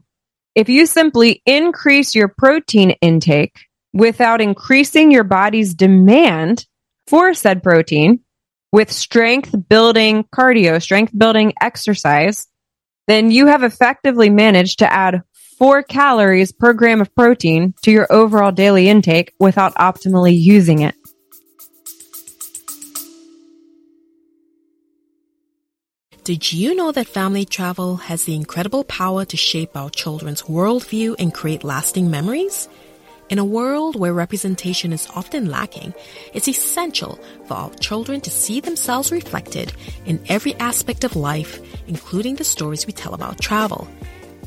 If 0.56 0.68
you 0.68 0.86
simply 0.86 1.42
increase 1.46 2.16
your 2.16 2.28
protein 2.28 2.92
intake 3.02 3.68
without 3.94 4.42
increasing 4.42 5.12
your 5.12 5.24
body's 5.24 5.74
demand 5.74 6.66
for 7.08 7.34
said 7.34 7.64
protein, 7.64 8.22
with 8.72 8.92
strength 8.92 9.56
building 9.68 10.26
cardio, 10.36 10.82
strength 10.82 11.18
building 11.18 11.54
exercise, 11.62 12.48
then 13.08 13.32
you 13.32 13.48
have 13.48 13.64
effectively 13.64 14.30
managed 14.30 14.80
to 14.80 14.94
add 14.94 15.22
four 15.58 15.82
calories 15.82 16.52
per 16.52 16.74
gram 16.74 17.02
of 17.02 17.14
protein 17.16 17.74
to 17.82 17.92
your 17.92 18.08
overall 18.12 18.52
daily 18.52 18.88
intake 18.88 19.34
without 19.40 19.74
optimally 19.76 20.40
using 20.40 20.80
it. 20.82 20.96
Did 26.30 26.54
you 26.54 26.76
know 26.76 26.92
that 26.92 27.08
family 27.08 27.44
travel 27.44 27.96
has 27.96 28.26
the 28.26 28.36
incredible 28.36 28.84
power 28.84 29.26
to 29.26 29.36
shape 29.36 29.76
our 29.76 29.90
children's 29.90 30.44
worldview 30.44 31.16
and 31.18 31.34
create 31.34 31.64
lasting 31.64 32.12
memories? 32.12 32.70
In 33.32 33.40
a 33.40 33.44
world 33.44 33.96
where 33.96 34.14
representation 34.14 34.94
is 34.94 35.08
often 35.16 35.50
lacking, 35.50 35.92
it's 36.36 36.48
essential 36.48 37.18
for 37.48 37.56
our 37.56 37.74
children 37.80 38.22
to 38.22 38.30
see 38.30 38.60
themselves 38.60 39.12
reflected 39.12 39.74
in 40.06 40.24
every 40.30 40.54
aspect 40.58 41.04
of 41.04 41.16
life, 41.16 41.60
including 41.88 42.36
the 42.36 42.44
stories 42.44 42.86
we 42.86 42.94
tell 42.94 43.16
about 43.16 43.42
travel. 43.42 43.88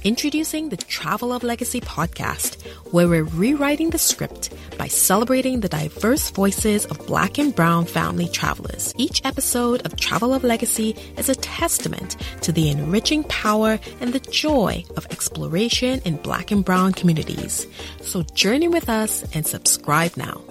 Introducing 0.04 0.68
the 0.68 0.76
Travel 0.76 1.32
of 1.32 1.44
Legacy 1.44 1.80
podcast, 1.80 2.60
where 2.90 3.06
we're 3.06 3.22
rewriting 3.22 3.90
the 3.90 3.98
script 3.98 4.52
by 4.76 4.88
celebrating 4.88 5.60
the 5.60 5.68
diverse 5.68 6.28
voices 6.30 6.86
of 6.86 7.06
Black 7.06 7.38
and 7.38 7.54
Brown 7.54 7.84
family 7.84 8.26
travelers. 8.26 8.92
Each 8.96 9.24
episode 9.24 9.86
of 9.86 9.94
Travel 9.94 10.34
of 10.34 10.42
Legacy 10.42 10.96
is 11.16 11.28
a 11.28 11.36
testament 11.36 12.16
to 12.40 12.50
the 12.50 12.68
enriching 12.68 13.22
power 13.24 13.78
and 14.00 14.12
the 14.12 14.18
joy 14.18 14.84
of 14.96 15.06
exploration 15.12 16.00
in 16.04 16.16
Black 16.16 16.50
and 16.50 16.64
Brown 16.64 16.92
communities. 16.94 17.68
So 18.00 18.22
journey 18.22 18.66
with 18.66 18.88
us 18.88 19.24
and 19.36 19.46
subscribe 19.46 20.16
now. 20.16 20.42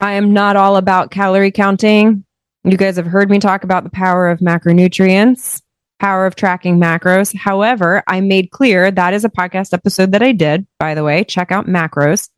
I 0.00 0.14
am 0.14 0.32
not 0.32 0.56
all 0.56 0.76
about 0.76 1.10
calorie 1.10 1.52
counting. 1.52 2.24
You 2.62 2.76
guys 2.76 2.96
have 2.96 3.06
heard 3.06 3.30
me 3.30 3.38
talk 3.38 3.64
about 3.64 3.84
the 3.84 3.90
power 3.90 4.28
of 4.28 4.40
macronutrients, 4.40 5.62
power 5.98 6.26
of 6.26 6.36
tracking 6.36 6.78
macros. 6.78 7.34
However, 7.34 8.02
I 8.06 8.20
made 8.20 8.50
clear 8.50 8.90
that 8.90 9.14
is 9.14 9.24
a 9.24 9.30
podcast 9.30 9.72
episode 9.72 10.12
that 10.12 10.22
I 10.22 10.32
did, 10.32 10.66
by 10.78 10.94
the 10.94 11.02
way. 11.02 11.24
Check 11.24 11.50
out 11.50 11.66
macros, 11.66 12.28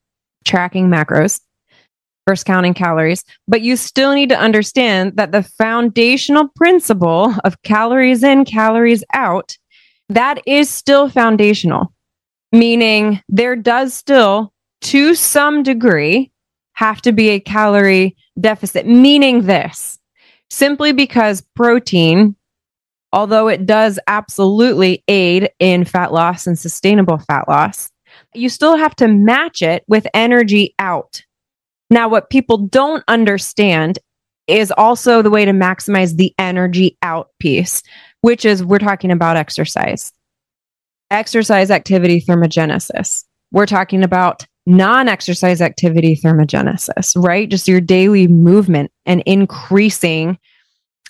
tracking 0.45 0.89
macros 0.89 1.41
versus 2.29 2.45
counting 2.45 2.73
calories. 2.73 3.25
But 3.49 3.63
you 3.63 3.77
still 3.77 4.15
need 4.15 4.29
to 4.29 4.39
understand 4.39 5.17
that 5.17 5.33
the 5.33 5.43
foundational 5.43 6.47
principle 6.55 7.35
of 7.43 7.61
calories 7.63 8.23
in, 8.23 8.45
calories 8.45 9.03
out, 9.15 9.59
that 10.09 10.41
is 10.47 10.71
still 10.71 11.09
foundational, 11.09 11.93
meaning 12.53 13.21
there 13.29 13.57
does 13.57 13.93
still, 13.93 14.53
to 14.83 15.17
some 15.17 15.65
degree, 15.65 16.31
have 16.75 17.03
to 17.03 17.11
be 17.11 17.31
a 17.31 17.41
calorie 17.41 18.17
deficit, 18.39 18.87
meaning 18.87 19.47
this 19.47 19.99
simply 20.53 20.93
because 20.93 21.43
protein, 21.57 22.37
although 23.13 23.49
it 23.49 23.65
does 23.65 23.99
absolutely 24.07 25.03
aid 25.09 25.51
in 25.59 25.85
fat 25.85 26.13
loss 26.13 26.47
and 26.47 26.59
sustainable 26.59 27.19
fat 27.19 27.49
loss, 27.49 27.91
you 28.35 28.51
still 28.51 28.77
have 28.77 28.95
to 28.97 29.09
match 29.09 29.63
it 29.63 29.83
with 29.89 30.07
energy 30.13 30.75
out. 30.79 31.23
Now, 31.89 32.09
what 32.09 32.31
people 32.31 32.59
don't 32.59 33.03
understand 33.09 33.99
is 34.47 34.73
also 34.77 35.23
the 35.23 35.31
way 35.31 35.45
to 35.45 35.53
maximize 35.53 36.17
the 36.17 36.35
energy 36.39 36.99
out 37.03 37.31
piece, 37.39 37.83
which 38.21 38.45
is 38.45 38.63
we're 38.63 38.79
talking 38.79 39.11
about 39.11 39.37
exercise, 39.37 40.13
exercise 41.11 41.71
activity 41.71 42.21
thermogenesis. 42.21 43.25
We're 43.53 43.67
talking 43.67 44.03
about 44.03 44.47
non 44.67 45.09
exercise 45.09 45.61
activity 45.61 46.17
thermogenesis, 46.17 47.13
right? 47.23 47.49
Just 47.49 47.69
your 47.69 47.81
daily 47.81 48.27
movement 48.27 48.91
and 49.07 49.23
increasing 49.27 50.39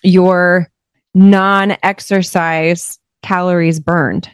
your 0.02 0.68
non 1.14 1.76
exercise 1.82 2.98
calories 3.22 3.80
burned. 3.80 4.28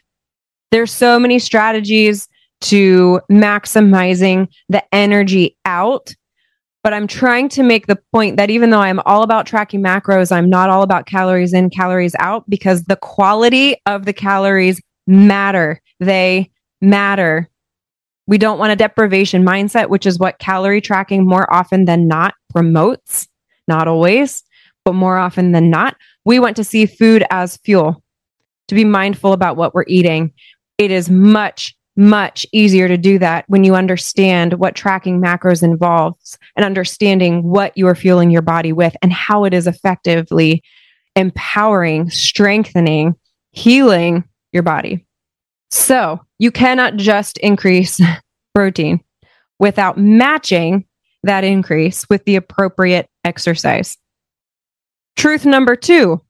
There's 0.71 0.93
so 0.93 1.19
many 1.19 1.39
strategies 1.39 2.29
to 2.61 3.21
maximizing 3.31 4.49
the 4.69 4.83
energy 4.95 5.57
out. 5.65 6.15
But 6.85 6.93
I'm 6.93 7.07
trying 7.07 7.49
to 7.51 7.63
make 7.63 7.87
the 7.87 7.99
point 8.13 8.37
that 8.37 8.51
even 8.51 8.71
though 8.71 8.81
I'm 8.81 9.01
all 9.01 9.23
about 9.23 9.47
tracking 9.47 9.83
macros, 9.83 10.31
I'm 10.31 10.49
not 10.49 10.71
all 10.71 10.83
about 10.83 11.07
calories 11.07 11.53
in, 11.53 11.71
calories 11.71 12.15
out 12.19 12.49
because 12.49 12.85
the 12.85 12.97
quality 12.97 13.77
of 13.85 14.07
the 14.07 14.13
calories 14.13 14.81
matter. 15.07 15.83
They 16.01 16.51
matter. 16.81 17.48
We 18.29 18.37
don't 18.39 18.59
want 18.59 18.73
a 18.73 18.77
deprivation 18.77 19.43
mindset, 19.43 19.89
which 19.89 20.05
is 20.05 20.19
what 20.19 20.39
calorie 20.39 20.83
tracking 20.83 21.27
more 21.27 21.53
often 21.53 21.87
than 21.87 22.07
not 22.07 22.35
promotes. 22.51 23.27
Not 23.67 23.89
always, 23.89 24.45
but 24.85 24.93
more 24.93 25.17
often 25.17 25.53
than 25.53 25.71
not, 25.71 25.97
we 26.25 26.39
want 26.39 26.57
to 26.57 26.65
see 26.65 26.87
food 26.87 27.25
as 27.31 27.57
fuel, 27.59 28.03
to 28.69 28.75
be 28.75 28.85
mindful 28.85 29.33
about 29.33 29.57
what 29.57 29.75
we're 29.75 29.85
eating. 29.87 30.33
It 30.77 30.91
is 30.91 31.09
much, 31.09 31.75
much 31.97 32.47
easier 32.53 32.87
to 32.87 32.99
do 32.99 33.19
that 33.19 33.47
when 33.49 33.65
you 33.65 33.75
understand 33.75 34.55
what 34.55 34.75
tracking 34.75 35.21
macros 35.21 35.63
involves 35.63 36.39
and 36.55 36.65
understanding 36.65 37.43
what 37.43 37.77
you 37.77 37.87
are 37.87 37.95
fueling 37.95 38.31
your 38.31 38.43
body 38.43 38.73
with 38.73 38.95
and 39.03 39.13
how 39.13 39.45
it 39.45 39.55
is 39.55 39.67
effectively 39.67 40.63
empowering, 41.17 42.11
strengthening, 42.11 43.15
healing 43.53 44.23
your 44.53 44.63
body. 44.63 45.07
So 45.71 46.21
you 46.39 46.51
cannot 46.51 46.97
just 46.97 47.39
increase 47.39 48.01
protein 48.55 49.01
without 49.59 49.99
matching 49.99 50.85
that 51.23 51.45
increase 51.45 52.09
with 52.09 52.25
the 52.25 52.37
appropriate 52.37 53.09
exercise. 53.25 53.97
Truth 55.17 55.45
number 55.45 55.75
two 55.77 56.23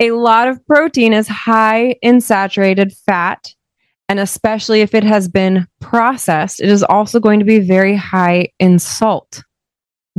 a 0.00 0.12
lot 0.12 0.46
of 0.48 0.64
protein 0.66 1.12
is 1.12 1.26
high 1.26 1.96
in 2.02 2.20
saturated 2.20 2.92
fat. 2.92 3.52
And 4.08 4.20
especially 4.20 4.80
if 4.80 4.94
it 4.94 5.04
has 5.04 5.28
been 5.28 5.66
processed, 5.80 6.60
it 6.60 6.68
is 6.68 6.82
also 6.82 7.20
going 7.20 7.40
to 7.40 7.44
be 7.44 7.58
very 7.58 7.96
high 7.96 8.48
in 8.58 8.78
salt. 8.78 9.42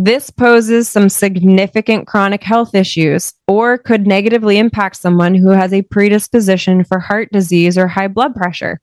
This 0.01 0.29
poses 0.29 0.87
some 0.87 1.09
significant 1.09 2.07
chronic 2.07 2.41
health 2.41 2.73
issues 2.73 3.33
or 3.49 3.77
could 3.77 4.07
negatively 4.07 4.57
impact 4.57 4.95
someone 4.95 5.35
who 5.35 5.49
has 5.49 5.73
a 5.73 5.81
predisposition 5.81 6.85
for 6.85 6.99
heart 6.99 7.27
disease 7.33 7.77
or 7.77 7.89
high 7.89 8.07
blood 8.07 8.33
pressure. 8.33 8.79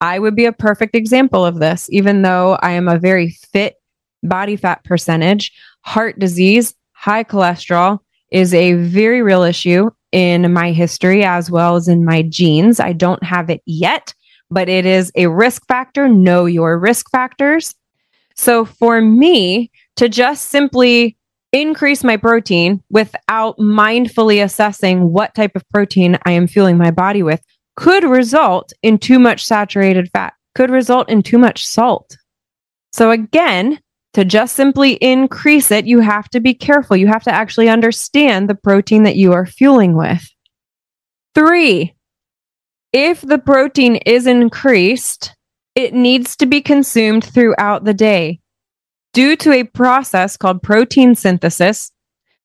I 0.00 0.20
would 0.20 0.36
be 0.36 0.44
a 0.44 0.52
perfect 0.52 0.94
example 0.94 1.44
of 1.44 1.58
this, 1.58 1.88
even 1.90 2.22
though 2.22 2.60
I 2.62 2.70
am 2.70 2.86
a 2.86 2.96
very 2.96 3.30
fit 3.30 3.74
body 4.22 4.54
fat 4.54 4.84
percentage. 4.84 5.50
Heart 5.80 6.20
disease, 6.20 6.76
high 6.92 7.24
cholesterol 7.24 7.98
is 8.30 8.54
a 8.54 8.74
very 8.74 9.22
real 9.22 9.42
issue 9.42 9.90
in 10.12 10.52
my 10.52 10.70
history 10.70 11.24
as 11.24 11.50
well 11.50 11.74
as 11.74 11.88
in 11.88 12.04
my 12.04 12.22
genes. 12.22 12.78
I 12.78 12.92
don't 12.92 13.24
have 13.24 13.50
it 13.50 13.62
yet, 13.66 14.14
but 14.48 14.68
it 14.68 14.86
is 14.86 15.10
a 15.16 15.26
risk 15.26 15.66
factor. 15.66 16.06
Know 16.06 16.44
your 16.44 16.78
risk 16.78 17.10
factors. 17.10 17.74
So 18.36 18.64
for 18.64 19.00
me, 19.00 19.72
to 19.96 20.08
just 20.08 20.48
simply 20.48 21.16
increase 21.52 22.04
my 22.04 22.16
protein 22.16 22.82
without 22.90 23.56
mindfully 23.58 24.42
assessing 24.42 25.12
what 25.12 25.34
type 25.34 25.56
of 25.56 25.68
protein 25.70 26.18
I 26.24 26.32
am 26.32 26.46
fueling 26.46 26.76
my 26.76 26.90
body 26.90 27.22
with 27.22 27.42
could 27.76 28.04
result 28.04 28.72
in 28.82 28.98
too 28.98 29.18
much 29.18 29.44
saturated 29.44 30.10
fat, 30.12 30.34
could 30.54 30.70
result 30.70 31.08
in 31.08 31.22
too 31.22 31.38
much 31.38 31.66
salt. 31.66 32.16
So 32.92 33.10
again, 33.10 33.78
to 34.14 34.24
just 34.24 34.56
simply 34.56 34.94
increase 34.94 35.70
it, 35.70 35.86
you 35.86 36.00
have 36.00 36.30
to 36.30 36.40
be 36.40 36.54
careful. 36.54 36.96
You 36.96 37.06
have 37.08 37.24
to 37.24 37.34
actually 37.34 37.68
understand 37.68 38.48
the 38.48 38.54
protein 38.54 39.02
that 39.02 39.16
you 39.16 39.34
are 39.34 39.44
fueling 39.44 39.94
with. 39.94 40.26
Three, 41.34 41.94
if 42.94 43.20
the 43.20 43.36
protein 43.36 43.96
is 44.06 44.26
increased, 44.26 45.34
it 45.74 45.92
needs 45.92 46.34
to 46.36 46.46
be 46.46 46.62
consumed 46.62 47.24
throughout 47.24 47.84
the 47.84 47.92
day. 47.92 48.40
Due 49.16 49.34
to 49.34 49.50
a 49.50 49.64
process 49.64 50.36
called 50.36 50.62
protein 50.62 51.14
synthesis, 51.14 51.90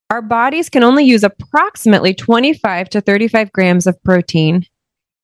our 0.10 0.21
bodies 0.21 0.69
can 0.69 0.86
only 0.86 1.03
use 1.03 1.21
approximately 1.21 2.13
25 2.13 2.88
to 2.88 3.01
35 3.01 3.51
grams 3.51 3.88
of 3.88 4.01
protein 4.03 4.65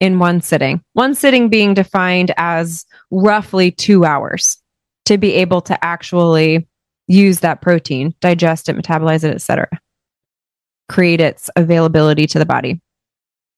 in 0.01 0.19
one 0.19 0.41
sitting. 0.41 0.83
One 0.91 1.15
sitting 1.15 1.47
being 1.47 1.73
defined 1.73 2.33
as 2.35 2.85
roughly 3.11 3.71
two 3.71 4.03
hours 4.03 4.57
to 5.05 5.17
be 5.17 5.35
able 5.35 5.61
to 5.61 5.85
actually 5.85 6.67
use 7.07 7.39
that 7.39 7.61
protein, 7.61 8.13
digest 8.19 8.67
it, 8.67 8.75
metabolize 8.75 9.23
it, 9.23 9.33
etc. 9.33 9.69
Create 10.89 11.21
its 11.21 11.49
availability 11.55 12.27
to 12.27 12.39
the 12.39 12.45
body. 12.45 12.81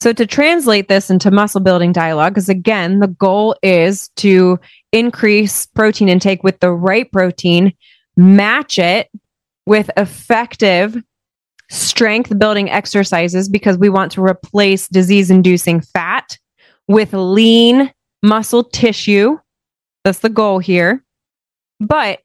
So 0.02 0.14
to 0.14 0.26
translate 0.26 0.88
this 0.88 1.10
into 1.10 1.30
muscle 1.30 1.60
building 1.60 1.92
dialogue, 1.92 2.34
because 2.34 2.48
again, 2.48 3.00
the 3.00 3.08
goal 3.08 3.56
is 3.62 4.10
to 4.16 4.58
increase 4.94 5.66
protein 5.66 6.08
intake 6.08 6.42
with 6.42 6.60
the 6.62 6.72
right 6.72 7.12
protein, 7.12 7.74
match 8.16 8.80
it 8.80 9.10
with 9.66 9.92
effective 9.98 10.96
strength 11.70 12.38
building 12.40 12.70
exercises 12.70 13.50
because 13.50 13.78
we 13.78 13.90
want 13.90 14.12
to 14.14 14.24
replace 14.24 14.88
disease 14.88 15.30
inducing 15.30 15.82
fat 15.82 16.38
with 16.88 17.14
lean 17.14 17.92
muscle 18.24 18.64
tissue. 18.64 19.38
That's 20.06 20.20
the 20.20 20.30
goal 20.30 20.60
here. 20.60 21.04
But 21.80 22.22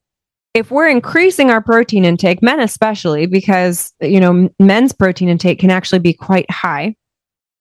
if 0.55 0.71
we're 0.71 0.89
increasing 0.89 1.51
our 1.51 1.61
protein 1.61 2.05
intake, 2.05 2.41
men 2.41 2.61
especially, 2.61 3.27
because, 3.27 3.93
you 4.01 4.21
know, 4.21 4.49
men's 4.61 4.93
protein 4.93 5.29
intake 5.29 5.59
can 5.59 5.71
actually 5.71 5.99
be 5.99 6.13
quite 6.13 6.49
high. 6.51 6.95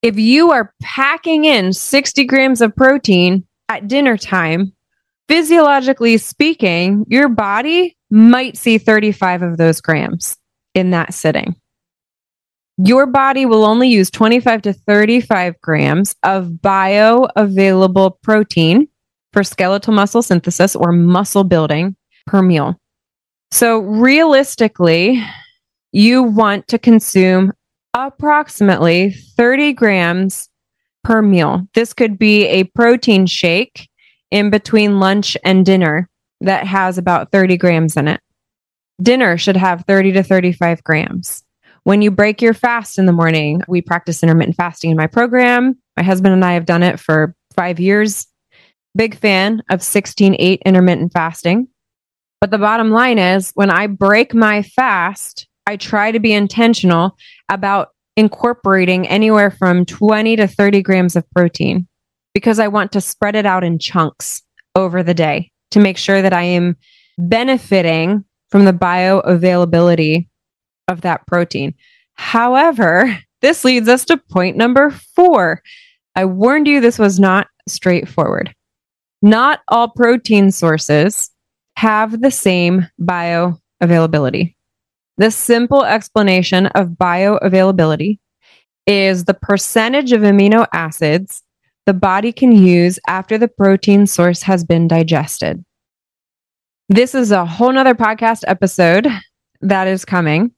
If 0.04 0.20
you 0.20 0.52
are 0.52 0.74
packing 0.82 1.46
in 1.46 1.72
60 1.72 2.26
grams 2.26 2.60
of 2.60 2.76
protein 2.76 3.48
at 3.70 3.88
dinner 3.88 4.18
time, 4.18 4.74
physiologically 5.30 6.18
speaking, 6.18 7.06
your 7.08 7.30
body 7.30 7.96
might 8.12 8.58
see 8.58 8.78
35 8.78 9.42
of 9.44 9.58
those 9.58 9.80
grams 9.80 10.36
in 10.76 10.92
that 10.92 11.14
sitting. 11.14 11.56
Your 12.78 13.06
body 13.06 13.46
will 13.46 13.64
only 13.64 13.88
use 13.88 14.12
25 14.12 14.64
to 14.64 14.74
35 14.74 15.62
grams 15.62 16.16
of 16.24 16.48
bioavailable 16.48 18.22
protein 18.22 18.90
for 19.32 19.42
skeletal 19.42 19.94
muscle 19.94 20.22
synthesis 20.22 20.76
or 20.76 20.92
muscle 20.92 21.46
building 21.46 21.96
per 22.28 22.42
meal. 22.42 22.78
So, 23.52 23.80
realistically, 23.80 25.24
you 25.94 26.24
want 26.24 26.68
to 26.70 26.78
consume 26.78 27.54
approximately 27.94 29.12
30 29.12 29.74
grams 29.74 30.50
per 31.04 31.22
meal. 31.22 31.68
This 31.74 31.94
could 31.94 32.18
be 32.18 32.46
a 32.46 32.64
protein 32.64 33.26
shake 33.26 33.90
in 34.32 34.50
between 34.50 35.00
lunch 35.00 35.38
and 35.44 35.66
dinner 35.66 36.10
that 36.42 36.66
has 36.66 36.98
about 36.98 37.32
30 37.32 37.58
grams 37.58 37.96
in 37.96 38.08
it. 38.08 38.20
Dinner 39.02 39.38
should 39.38 39.58
have 39.58 39.86
30 39.86 40.14
to 40.14 40.24
35 40.24 40.84
grams. 40.84 41.44
When 41.84 42.02
you 42.02 42.12
break 42.12 42.42
your 42.42 42.54
fast 42.54 42.98
in 42.98 43.06
the 43.06 43.12
morning, 43.12 43.62
we 43.68 43.82
practice 43.82 44.24
intermittent 44.24 44.56
fasting 44.56 44.92
in 44.92 44.98
my 44.98 45.08
program. 45.08 45.78
My 45.98 46.04
husband 46.04 46.34
and 46.34 46.46
I 46.46 46.54
have 46.54 46.66
done 46.66 46.84
it 46.84 47.00
for 47.00 47.36
five 47.56 47.80
years. 47.80 48.28
Big 48.96 49.16
fan 49.16 49.62
of 49.70 49.84
16 49.84 50.36
8 50.40 50.62
intermittent 50.66 51.12
fasting. 51.12 51.68
But 52.40 52.52
the 52.52 52.58
bottom 52.58 52.92
line 52.92 53.20
is 53.20 53.52
when 53.56 53.70
I 53.70 53.88
break 53.88 54.34
my 54.34 54.62
fast, 54.64 55.48
I 55.66 55.78
try 55.78 56.12
to 56.12 56.20
be 56.20 56.34
intentional 56.34 57.18
about 57.54 57.90
incorporating 58.16 59.08
anywhere 59.08 59.52
from 59.52 59.86
20 59.86 60.36
to 60.36 60.48
30 60.48 60.82
grams 60.82 61.16
of 61.16 61.30
protein 61.32 61.88
because 62.34 62.60
I 62.60 62.68
want 62.68 62.92
to 62.94 63.02
spread 63.02 63.36
it 63.36 63.46
out 63.46 63.64
in 63.64 63.80
chunks 63.80 64.42
over 64.76 65.04
the 65.04 65.14
day 65.14 65.52
to 65.72 65.80
make 65.80 65.98
sure 65.98 66.22
that 66.22 66.34
I 66.34 66.44
am 66.44 66.76
benefiting 67.18 68.26
from 68.50 68.66
the 68.66 68.74
bioavailability 68.74 70.28
of 70.88 71.02
that 71.02 71.26
protein. 71.28 71.74
However, 72.16 73.18
this 73.42 73.66
leads 73.66 73.88
us 73.88 74.06
to 74.06 74.18
point 74.18 74.58
number 74.58 74.92
four. 75.16 75.62
I 76.16 76.26
warned 76.26 76.68
you 76.68 76.80
this 76.80 77.00
was 77.00 77.20
not 77.20 77.48
straightforward. 77.68 78.54
Not 79.22 79.62
all 79.68 79.90
protein 79.90 80.52
sources 80.52 81.32
have 81.76 82.22
the 82.22 82.32
same 82.32 82.88
bioavailability. 83.02 84.56
The 85.18 85.32
simple 85.32 85.84
explanation 85.84 86.68
of 86.68 86.90
bioavailability 86.90 88.20
is 88.88 89.26
the 89.26 89.34
percentage 89.34 90.12
of 90.12 90.22
amino 90.22 90.68
acids 90.74 91.44
the 91.86 91.94
body 91.94 92.32
can 92.32 92.54
use 92.54 92.98
after 93.08 93.38
the 93.38 93.48
protein 93.48 94.08
source 94.08 94.42
has 94.44 94.64
been 94.64 94.88
digested. 94.88 95.64
This 96.90 97.14
is 97.14 97.32
a 97.32 97.46
whole 97.46 97.72
nother 97.72 97.96
podcast 97.96 98.44
episode 98.48 99.08
that 99.62 99.88
is 99.88 100.06
coming 100.06 100.52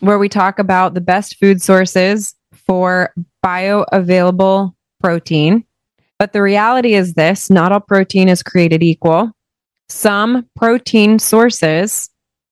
where 0.00 0.18
we 0.18 0.28
talk 0.28 0.58
about 0.58 0.94
the 0.94 1.00
best 1.00 1.36
food 1.36 1.60
sources 1.60 2.34
for 2.54 3.12
bioavailable 3.44 4.74
protein. 5.00 5.64
But 6.18 6.32
the 6.32 6.42
reality 6.42 6.94
is 6.94 7.14
this 7.14 7.50
not 7.50 7.72
all 7.72 7.80
protein 7.80 8.28
is 8.28 8.42
created 8.42 8.82
equal. 8.82 9.32
Some 9.88 10.46
protein 10.56 11.18
sources 11.18 12.09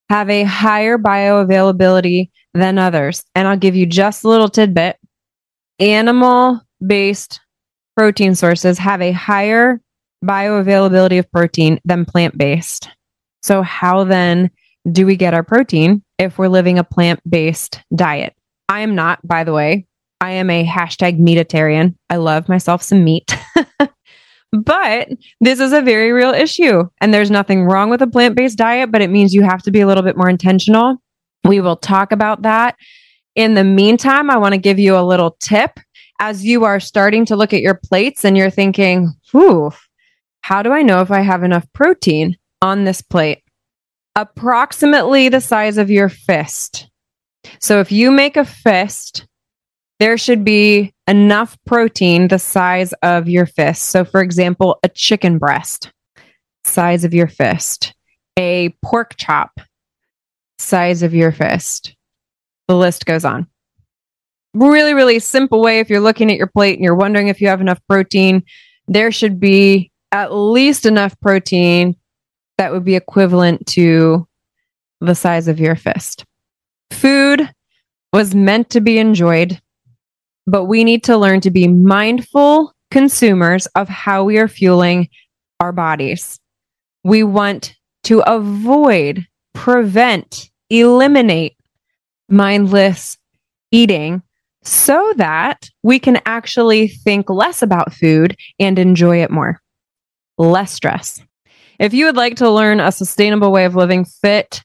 have 0.09 0.31
a 0.31 0.45
higher 0.45 0.99
bioavailability 0.99 2.31
than 2.55 2.79
others. 2.79 3.25
And 3.35 3.47
I'll 3.47 3.57
give 3.57 3.77
you 3.77 3.87
just 3.87 4.25
a 4.25 4.29
little 4.29 4.49
tidbit. 4.49 4.97
Animal 5.79 6.61
based 6.85 7.41
protein 7.97 8.35
sources 8.35 8.79
have 8.79 9.01
a 9.03 9.13
higher 9.13 9.81
bioavailability 10.25 11.19
of 11.19 11.31
protein 11.31 11.81
than 11.85 12.05
plant 12.05 12.37
based. 12.37 12.89
So, 13.43 13.63
how 13.63 14.05
then 14.05 14.51
do 14.91 15.07
we 15.07 15.17
get 15.17 15.35
our 15.35 15.43
protein 15.43 16.03
if 16.19 16.39
we're 16.39 16.49
living 16.49 16.79
a 16.79 16.85
plant 16.85 17.21
based 17.29 17.81
diet? 17.95 18.35
I 18.69 18.81
am 18.81 18.95
not, 18.95 19.27
by 19.27 19.45
the 19.45 19.53
way. 19.53 19.87
I 20.21 20.33
am 20.33 20.51
a 20.51 20.67
hashtag 20.67 21.21
meatitarian. 21.21 21.95
I 22.11 22.17
love 22.17 22.49
myself 22.49 22.83
some 22.83 23.05
meat. 23.05 23.37
but 24.53 25.09
this 25.41 25.61
is 25.61 25.73
a 25.73 25.83
very 25.83 26.13
real 26.13 26.33
issue. 26.33 26.85
And 27.01 27.13
there's 27.13 27.31
nothing 27.31 27.65
wrong 27.65 27.91
with 27.91 28.03
a 28.03 28.07
plant 28.07 28.37
based 28.37 28.59
diet, 28.59 28.91
but 28.91 29.03
it 29.03 29.11
means 29.11 29.35
you 29.35 29.43
have 29.43 29.63
to 29.63 29.71
be 29.71 29.81
a 29.81 29.87
little 29.87 30.03
bit 30.03 30.17
more 30.17 30.29
intentional. 30.29 30.97
We 31.45 31.61
will 31.61 31.77
talk 31.77 32.13
about 32.13 32.43
that. 32.43 32.77
In 33.35 33.55
the 33.55 33.65
meantime, 33.65 34.31
I 34.31 34.39
want 34.39 34.55
to 34.55 34.61
give 34.61 34.79
you 34.79 34.97
a 34.97 35.05
little 35.05 35.37
tip 35.41 35.79
as 36.19 36.45
you 36.45 36.65
are 36.65 36.81
starting 36.81 37.25
to 37.27 37.37
look 37.37 37.53
at 37.53 37.61
your 37.61 37.75
plates 37.75 38.25
and 38.25 38.37
you're 38.37 38.51
thinking, 38.51 39.13
whew, 39.31 39.71
how 40.41 40.63
do 40.63 40.73
I 40.73 40.83
know 40.83 41.01
if 41.01 41.11
I 41.11 41.21
have 41.21 41.45
enough 41.45 41.67
protein 41.73 42.37
on 42.61 42.85
this 42.85 43.03
plate? 43.03 43.43
approximately 44.19 45.29
the 45.29 45.41
size 45.41 45.79
of 45.79 45.91
your 45.91 46.09
fist. 46.09 46.91
So 47.61 47.79
if 47.79 47.93
you 47.93 48.11
make 48.11 48.37
a 48.37 48.45
fist, 48.45 49.28
there 49.99 50.19
should 50.19 50.45
be 50.45 50.93
enough 51.07 51.59
protein 51.67 52.29
the 52.29 52.39
size 52.39 52.93
of 53.03 53.29
your 53.29 53.47
fist. 53.47 53.85
So, 53.85 54.05
for 54.05 54.21
example, 54.21 54.79
a 54.83 54.89
chicken 54.89 55.39
breast, 55.39 55.91
size 56.65 57.05
of 57.05 57.15
your 57.15 57.29
fist, 57.29 57.95
a 58.39 58.75
pork 58.83 59.17
chop, 59.17 59.61
size 60.59 61.03
of 61.03 61.15
your 61.15 61.33
fist. 61.33 61.97
The 62.69 62.77
list 62.77 63.07
goes 63.07 63.25
on. 63.25 63.47
Really, 64.55 64.95
really 64.95 65.19
simple 65.19 65.61
way. 65.61 65.81
If 65.81 65.91
you're 65.91 66.01
looking 66.01 66.31
at 66.31 66.37
your 66.37 66.47
plate 66.47 66.75
and 66.75 66.85
you're 66.85 66.95
wondering 66.95 67.29
if 67.29 67.41
you 67.41 67.49
have 67.49 67.61
enough 67.61 67.81
protein, 67.89 68.43
there 68.87 69.13
should 69.13 69.41
be 69.41 69.91
at 70.13 70.33
least 70.33 70.87
enough 70.87 71.19
protein 71.21 71.97
that 72.57 72.73
would 72.73 72.85
be 72.85 72.97
equivalent 72.97 73.67
to 73.69 74.27
the 75.01 75.15
size 75.15 75.49
of 75.49 75.61
your 75.61 75.77
fist. 75.77 76.25
Food 76.91 77.49
was 78.13 78.35
meant 78.35 78.71
to 78.71 78.81
be 78.81 78.99
enjoyed, 78.99 79.61
but 80.49 80.65
we 80.65 80.83
need 80.83 81.05
to 81.05 81.17
learn 81.17 81.41
to 81.43 81.51
be 81.51 81.69
mindful 81.69 82.73
consumers 82.91 83.67
of 83.75 83.87
how 83.87 84.25
we 84.25 84.39
are 84.39 84.49
fueling 84.49 85.09
our 85.61 85.73
bodies. 85.73 86.41
We 87.05 87.23
want 87.23 87.75
to 88.05 88.21
avoid, 88.21 89.27
prevent, 89.53 90.51
eliminate 90.71 91.57
mindless 92.31 93.19
eating 93.71 94.23
so 94.63 95.13
that 95.17 95.69
we 95.83 95.99
can 95.99 96.19
actually 96.25 96.89
think 96.89 97.29
less 97.29 97.61
about 97.61 97.93
food 97.93 98.35
and 98.59 98.79
enjoy 98.79 99.23
it 99.23 99.31
more. 99.31 99.61
Less 100.39 100.73
stress. 100.73 101.23
If 101.79 101.93
you 101.93 102.07
would 102.07 102.17
like 102.17 102.37
to 102.37 102.51
learn 102.51 102.81
a 102.81 102.91
sustainable 102.91 103.53
way 103.53 103.67
of 103.67 103.77
living 103.77 104.05
fit, 104.05 104.63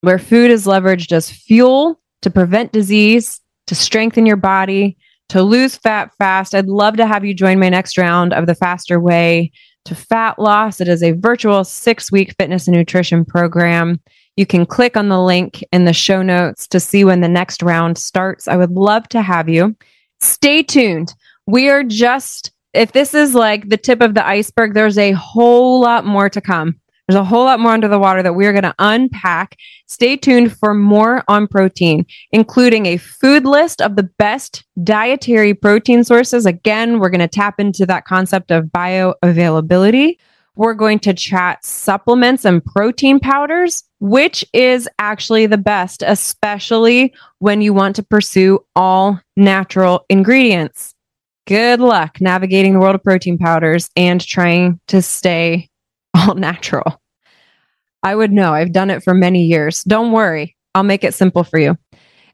where 0.00 0.18
food 0.18 0.50
is 0.50 0.66
leveraged 0.66 1.12
as 1.12 1.30
fuel 1.30 2.00
to 2.22 2.30
prevent 2.30 2.72
disease, 2.72 3.40
to 3.66 3.74
strengthen 3.74 4.24
your 4.24 4.36
body, 4.36 4.96
to 5.28 5.42
lose 5.42 5.76
fat 5.76 6.12
fast, 6.18 6.54
I'd 6.54 6.66
love 6.66 6.96
to 6.96 7.06
have 7.06 7.24
you 7.24 7.34
join 7.34 7.58
my 7.58 7.68
next 7.68 7.98
round 7.98 8.32
of 8.32 8.46
the 8.46 8.54
Faster 8.54 9.00
Way 9.00 9.50
to 9.84 9.94
Fat 9.94 10.38
Loss. 10.38 10.80
It 10.80 10.88
is 10.88 11.02
a 11.02 11.12
virtual 11.12 11.64
six 11.64 12.12
week 12.12 12.34
fitness 12.38 12.68
and 12.68 12.76
nutrition 12.76 13.24
program. 13.24 14.00
You 14.36 14.46
can 14.46 14.66
click 14.66 14.96
on 14.96 15.08
the 15.08 15.20
link 15.20 15.64
in 15.72 15.84
the 15.84 15.92
show 15.92 16.22
notes 16.22 16.66
to 16.68 16.78
see 16.78 17.04
when 17.04 17.20
the 17.20 17.28
next 17.28 17.62
round 17.62 17.98
starts. 17.98 18.48
I 18.48 18.56
would 18.56 18.72
love 18.72 19.08
to 19.10 19.22
have 19.22 19.48
you. 19.48 19.76
Stay 20.20 20.62
tuned. 20.62 21.14
We 21.46 21.68
are 21.68 21.82
just 21.82 22.52
if 22.74 22.92
this 22.92 23.14
is 23.14 23.34
like 23.34 23.70
the 23.70 23.78
tip 23.78 24.02
of 24.02 24.14
the 24.14 24.26
iceberg, 24.26 24.74
there's 24.74 24.98
a 24.98 25.12
whole 25.12 25.80
lot 25.80 26.04
more 26.04 26.28
to 26.28 26.40
come 26.40 26.78
There's 27.06 27.20
a 27.20 27.24
whole 27.24 27.44
lot 27.44 27.60
more 27.60 27.72
under 27.72 27.86
the 27.86 28.00
water 28.00 28.22
that 28.22 28.34
we're 28.34 28.52
going 28.52 28.64
to 28.64 28.74
unpack. 28.80 29.56
Stay 29.86 30.16
tuned 30.16 30.56
for 30.56 30.74
more 30.74 31.22
on 31.28 31.46
protein, 31.46 32.04
including 32.32 32.86
a 32.86 32.96
food 32.96 33.44
list 33.44 33.80
of 33.80 33.94
the 33.94 34.02
best 34.18 34.64
dietary 34.82 35.54
protein 35.54 36.02
sources. 36.02 36.46
Again, 36.46 36.98
we're 36.98 37.10
going 37.10 37.20
to 37.20 37.28
tap 37.28 37.60
into 37.60 37.86
that 37.86 38.06
concept 38.06 38.50
of 38.50 38.64
bioavailability. 38.64 40.16
We're 40.56 40.74
going 40.74 40.98
to 41.00 41.14
chat 41.14 41.64
supplements 41.64 42.44
and 42.44 42.64
protein 42.64 43.20
powders, 43.20 43.84
which 44.00 44.44
is 44.52 44.88
actually 44.98 45.46
the 45.46 45.58
best, 45.58 46.02
especially 46.04 47.14
when 47.38 47.60
you 47.60 47.72
want 47.72 47.94
to 47.96 48.02
pursue 48.02 48.64
all 48.74 49.20
natural 49.36 50.06
ingredients. 50.08 50.94
Good 51.46 51.78
luck 51.78 52.20
navigating 52.20 52.72
the 52.72 52.80
world 52.80 52.96
of 52.96 53.04
protein 53.04 53.38
powders 53.38 53.90
and 53.94 54.20
trying 54.20 54.80
to 54.88 55.00
stay 55.02 55.68
all 56.26 56.34
natural. 56.34 57.00
I 58.02 58.14
would 58.14 58.32
know. 58.32 58.52
I've 58.52 58.72
done 58.72 58.90
it 58.90 59.02
for 59.02 59.14
many 59.14 59.44
years. 59.44 59.82
Don't 59.84 60.12
worry, 60.12 60.56
I'll 60.74 60.82
make 60.82 61.04
it 61.04 61.14
simple 61.14 61.44
for 61.44 61.58
you. 61.58 61.76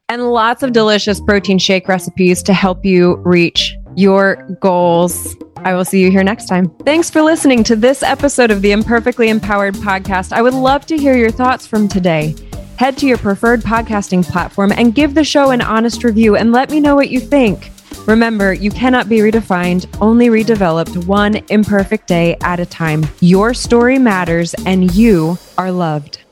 And 0.09 0.31
lots 0.31 0.63
of 0.63 0.73
delicious 0.73 1.21
protein 1.21 1.57
shake 1.57 1.87
recipes 1.87 2.43
to 2.43 2.53
help 2.53 2.85
you 2.85 3.15
reach 3.25 3.75
your 3.95 4.35
goals. 4.59 5.35
I 5.57 5.73
will 5.73 5.85
see 5.85 6.01
you 6.01 6.11
here 6.11 6.23
next 6.23 6.47
time. 6.47 6.69
Thanks 6.85 7.09
for 7.09 7.21
listening 7.21 7.63
to 7.63 7.75
this 7.75 8.03
episode 8.03 8.51
of 8.51 8.61
the 8.61 8.71
Imperfectly 8.71 9.29
Empowered 9.29 9.75
podcast. 9.75 10.33
I 10.33 10.41
would 10.41 10.53
love 10.53 10.85
to 10.87 10.97
hear 10.97 11.15
your 11.15 11.31
thoughts 11.31 11.65
from 11.65 11.87
today. 11.87 12.35
Head 12.77 12.97
to 12.97 13.07
your 13.07 13.17
preferred 13.17 13.61
podcasting 13.61 14.29
platform 14.29 14.73
and 14.73 14.93
give 14.93 15.13
the 15.13 15.23
show 15.23 15.51
an 15.51 15.61
honest 15.61 16.03
review 16.03 16.35
and 16.35 16.51
let 16.51 16.69
me 16.69 16.79
know 16.79 16.95
what 16.95 17.09
you 17.09 17.19
think. 17.19 17.71
Remember, 18.05 18.53
you 18.53 18.69
cannot 18.69 19.07
be 19.07 19.19
redefined, 19.19 19.87
only 20.01 20.27
redeveloped 20.27 21.05
one 21.05 21.41
imperfect 21.49 22.05
day 22.07 22.35
at 22.41 22.59
a 22.59 22.65
time. 22.65 23.05
Your 23.21 23.53
story 23.53 23.97
matters 23.97 24.53
and 24.65 24.93
you 24.93 25.37
are 25.57 25.71
loved. 25.71 26.22